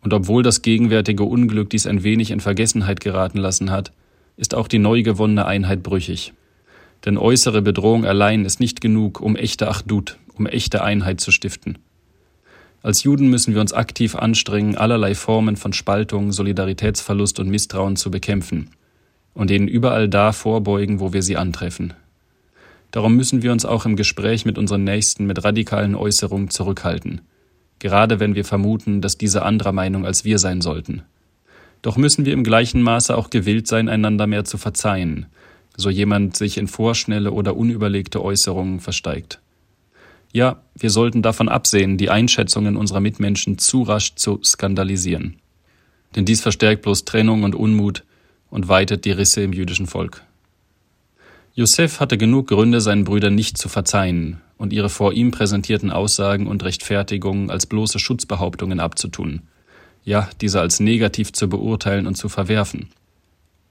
Und 0.01 0.13
obwohl 0.13 0.43
das 0.43 0.61
gegenwärtige 0.61 1.23
Unglück 1.23 1.71
dies 1.71 1.87
ein 1.87 2.03
wenig 2.03 2.29
in 2.29 2.39
Vergessenheit 2.39 2.99
geraten 2.99 3.39
lassen 3.39 3.71
hat, 3.71 3.91
ist 4.37 4.53
auch 4.53 4.67
die 4.67 4.77
neu 4.77 5.01
gewonnene 5.01 5.47
Einheit 5.47 5.81
brüchig. 5.81 6.33
Denn 7.03 7.17
äußere 7.17 7.63
Bedrohung 7.63 8.05
allein 8.05 8.45
ist 8.45 8.59
nicht 8.59 8.79
genug, 8.79 9.19
um 9.19 9.35
echte 9.35 9.67
Achdut, 9.67 10.17
um 10.35 10.45
echte 10.45 10.83
Einheit 10.83 11.19
zu 11.21 11.31
stiften. 11.31 11.79
Als 12.83 13.03
Juden 13.03 13.29
müssen 13.29 13.55
wir 13.55 13.61
uns 13.61 13.73
aktiv 13.73 14.15
anstrengen, 14.15 14.77
allerlei 14.77 15.15
Formen 15.15 15.57
von 15.57 15.73
Spaltung, 15.73 16.31
Solidaritätsverlust 16.31 17.39
und 17.39 17.49
Misstrauen 17.49 17.95
zu 17.95 18.11
bekämpfen 18.11 18.69
und 19.33 19.49
denen 19.49 19.67
überall 19.67 20.09
da 20.09 20.31
vorbeugen, 20.31 20.99
wo 20.99 21.13
wir 21.13 21.23
sie 21.23 21.37
antreffen. 21.37 21.93
Darum 22.91 23.15
müssen 23.15 23.43
wir 23.43 23.51
uns 23.51 23.65
auch 23.65 23.85
im 23.85 23.95
Gespräch 23.95 24.45
mit 24.45 24.57
unseren 24.57 24.83
Nächsten 24.83 25.25
mit 25.25 25.43
radikalen 25.43 25.95
Äußerungen 25.95 26.49
zurückhalten, 26.49 27.21
gerade 27.77 28.19
wenn 28.19 28.35
wir 28.35 28.45
vermuten, 28.45 29.01
dass 29.01 29.17
diese 29.17 29.43
anderer 29.43 29.71
Meinung 29.71 30.05
als 30.05 30.25
wir 30.25 30.39
sein 30.39 30.61
sollten. 30.61 31.03
Doch 31.81 31.97
müssen 31.97 32.25
wir 32.25 32.33
im 32.33 32.43
gleichen 32.43 32.81
Maße 32.81 33.15
auch 33.15 33.29
gewillt 33.29 33.67
sein, 33.67 33.87
einander 33.87 34.27
mehr 34.27 34.43
zu 34.43 34.57
verzeihen, 34.57 35.27
so 35.77 35.89
jemand 35.89 36.35
sich 36.35 36.57
in 36.57 36.67
vorschnelle 36.67 37.31
oder 37.31 37.55
unüberlegte 37.55 38.21
Äußerungen 38.23 38.79
versteigt. 38.79 39.39
Ja, 40.31 40.61
wir 40.75 40.89
sollten 40.89 41.21
davon 41.21 41.49
absehen, 41.49 41.97
die 41.97 42.09
Einschätzungen 42.09 42.75
unserer 42.75 42.99
Mitmenschen 42.99 43.57
zu 43.57 43.83
rasch 43.83 44.15
zu 44.15 44.39
skandalisieren. 44.43 45.37
Denn 46.15 46.25
dies 46.25 46.41
verstärkt 46.41 46.83
bloß 46.83 47.05
Trennung 47.05 47.43
und 47.43 47.55
Unmut, 47.55 48.03
und 48.49 48.67
weitet 48.67 49.05
die 49.05 49.11
Risse 49.11 49.41
im 49.41 49.53
jüdischen 49.53 49.87
Volk. 49.87 50.23
Josef 51.53 51.99
hatte 51.99 52.17
genug 52.17 52.47
Gründe, 52.47 52.79
seinen 52.79 53.03
Brüdern 53.03 53.35
nicht 53.35 53.57
zu 53.57 53.69
verzeihen 53.69 54.39
und 54.57 54.71
ihre 54.71 54.89
vor 54.89 55.13
ihm 55.13 55.31
präsentierten 55.31 55.91
Aussagen 55.91 56.47
und 56.47 56.63
Rechtfertigungen 56.63 57.49
als 57.49 57.65
bloße 57.65 57.99
Schutzbehauptungen 57.99 58.79
abzutun, 58.79 59.41
ja, 60.03 60.29
diese 60.41 60.61
als 60.61 60.79
negativ 60.79 61.33
zu 61.33 61.49
beurteilen 61.49 62.07
und 62.07 62.15
zu 62.15 62.29
verwerfen. 62.29 62.89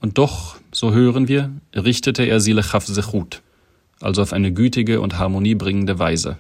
Und 0.01 0.19
doch, 0.19 0.57
so 0.71 0.93
hören 0.93 1.29
wir, 1.29 1.51
richtete 1.75 2.25
er 2.25 2.41
sie 2.41 2.53
lechav 2.53 2.87
sechut, 2.87 3.43
also 4.01 4.23
auf 4.23 4.33
eine 4.33 4.53
gütige 4.53 5.01
und 5.01 5.19
harmoniebringende 5.19 5.99
Weise. 5.99 6.38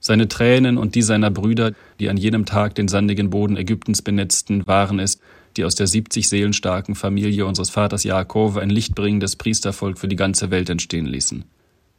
Seine 0.00 0.28
Tränen 0.28 0.78
und 0.78 0.94
die 0.94 1.02
seiner 1.02 1.30
Brüder, 1.30 1.72
die 1.98 2.10
an 2.10 2.16
jenem 2.16 2.44
Tag 2.46 2.74
den 2.74 2.88
sandigen 2.88 3.30
Boden 3.30 3.56
Ägyptens 3.56 4.02
benetzten, 4.02 4.66
waren 4.66 4.98
es, 4.98 5.20
die 5.56 5.64
aus 5.64 5.74
der 5.74 5.86
70 5.86 6.28
Seelen 6.28 6.52
starken 6.52 6.94
Familie 6.94 7.46
unseres 7.46 7.70
Vaters 7.70 8.04
Jakob 8.04 8.56
ein 8.56 8.70
lichtbringendes 8.70 9.36
Priestervolk 9.36 9.98
für 9.98 10.08
die 10.08 10.16
ganze 10.16 10.50
Welt 10.50 10.68
entstehen 10.70 11.06
ließen. 11.06 11.44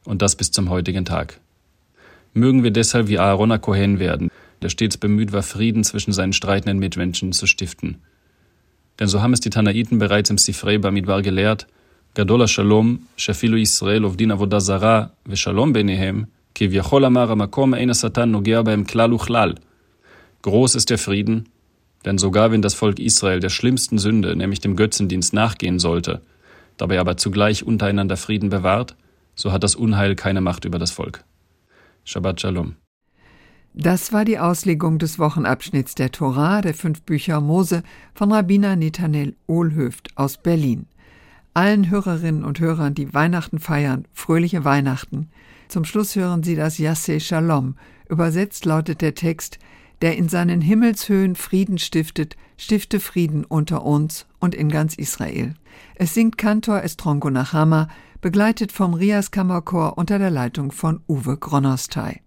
Und 0.06 0.22
das 0.22 0.36
bis 0.36 0.52
zum 0.52 0.70
heutigen 0.70 1.06
Tag. 1.06 1.40
Mögen 2.34 2.64
wir 2.64 2.72
deshalb 2.72 3.08
wie 3.08 3.20
Aaron 3.20 3.60
Kohen 3.60 4.00
werden, 4.00 4.30
der 4.62 4.70
stets 4.70 4.98
bemüht 4.98 5.32
war, 5.34 5.44
Frieden 5.44 5.84
zwischen 5.84 6.14
seinen 6.14 6.34
streitenden 6.34 6.80
Mitmenschen 6.80 7.34
zu 7.34 7.48
stiften. 7.48 7.98
Denn 9.00 9.08
so 9.08 9.22
haben 9.22 9.34
es 9.34 9.40
die 9.40 9.50
Tanaiten 9.50 10.00
bereits 10.00 10.30
im 10.30 10.38
Sifrei 10.38 10.78
Bamidbar 10.78 11.22
gelehrt, 11.22 11.68
Gadol 12.16 12.48
Shalom, 12.48 13.08
Israel 13.16 14.06
Ovdin 14.06 14.32
Avodah 14.32 14.60
Zara, 14.60 15.12
Veshalom 15.26 15.74
Benehem, 15.74 16.28
Kivyachol 16.56 17.06
Amar 17.06 17.36
Makom 17.36 17.74
Ein 17.74 17.94
Satan 17.94 18.32
Nogea 18.32 18.64
beim 18.64 18.88
Klal 18.88 19.14
Uchlal. 19.14 19.56
Groß 20.42 20.76
ist 20.76 20.90
der 20.90 20.98
Frieden, 20.98 21.50
denn 22.08 22.18
sogar 22.18 22.52
wenn 22.52 22.62
das 22.62 22.74
Volk 22.74 23.00
Israel 23.00 23.42
der 23.42 23.50
schlimmsten 23.50 23.98
Sünde, 23.98 24.34
nämlich 24.38 24.62
dem 24.62 24.78
Götzendienst, 24.78 25.34
nachgehen 25.34 25.78
sollte, 25.78 26.22
dabei 26.78 27.02
aber 27.02 27.18
zugleich 27.18 27.66
untereinander 27.66 28.16
Frieden 28.16 28.50
bewahrt, 28.50 28.96
so 29.36 29.52
hat 29.52 29.62
das 29.62 29.76
Unheil 29.76 30.16
keine 30.16 30.40
Macht 30.40 30.64
über 30.64 30.80
das 30.80 30.92
Volk. 30.92 31.26
Shabbat 32.06 32.40
Shalom. 32.40 32.76
Das 33.74 34.14
war 34.14 34.24
die 34.24 34.40
Auslegung 34.40 35.00
des 35.00 35.20
Wochenabschnitts 35.20 35.96
der 35.96 36.14
Torah 36.14 36.62
der 36.62 36.74
fünf 36.74 37.02
Bücher 37.02 37.42
Mose 37.42 37.84
von 38.14 38.32
Rabbiner 38.32 38.78
Netanel 38.78 39.36
Ohlhöft 39.46 40.08
aus 40.16 40.38
Berlin. 40.38 40.86
Allen 41.54 41.90
Hörerinnen 41.90 42.46
und 42.46 42.62
Hörern, 42.62 42.94
die 42.94 43.14
Weihnachten 43.14 43.60
feiern, 43.60 44.06
fröhliche 44.14 44.64
Weihnachten. 44.64 45.28
Zum 45.68 45.84
Schluss 45.84 46.16
hören 46.16 46.42
Sie 46.42 46.56
das 46.56 46.78
Yasseh 46.78 47.20
Shalom. 47.20 47.76
Übersetzt 48.08 48.64
lautet 48.64 49.02
der 49.02 49.14
Text 49.14 49.60
der 50.02 50.18
in 50.18 50.30
seinen 50.30 50.62
Himmelshöhen 50.62 51.36
Frieden 51.36 51.78
stiftet, 51.78 52.36
stifte 52.58 53.00
Frieden 53.00 53.46
unter 53.46 53.84
uns 53.84 54.26
und 54.40 54.56
in 54.56 54.70
ganz 54.70 54.96
Israel. 54.96 55.54
Es 55.96 56.14
singt 56.14 56.38
Kantor 56.38 56.84
Estrongo 56.84 57.30
Nachama, 57.30 57.88
begleitet 58.22 58.72
vom 58.72 58.94
Rias 58.94 59.32
Kammerchor 59.32 59.98
unter 59.98 60.20
der 60.20 60.32
Leitung 60.32 60.72
von 60.72 61.02
Uwe 61.08 61.38
Gronostay. 61.38 62.22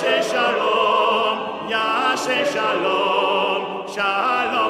Yashe 0.00 0.30
Shalom, 0.30 1.68
Yashe 1.68 2.46
Shalom, 2.52 3.86
Shalom. 3.86 4.69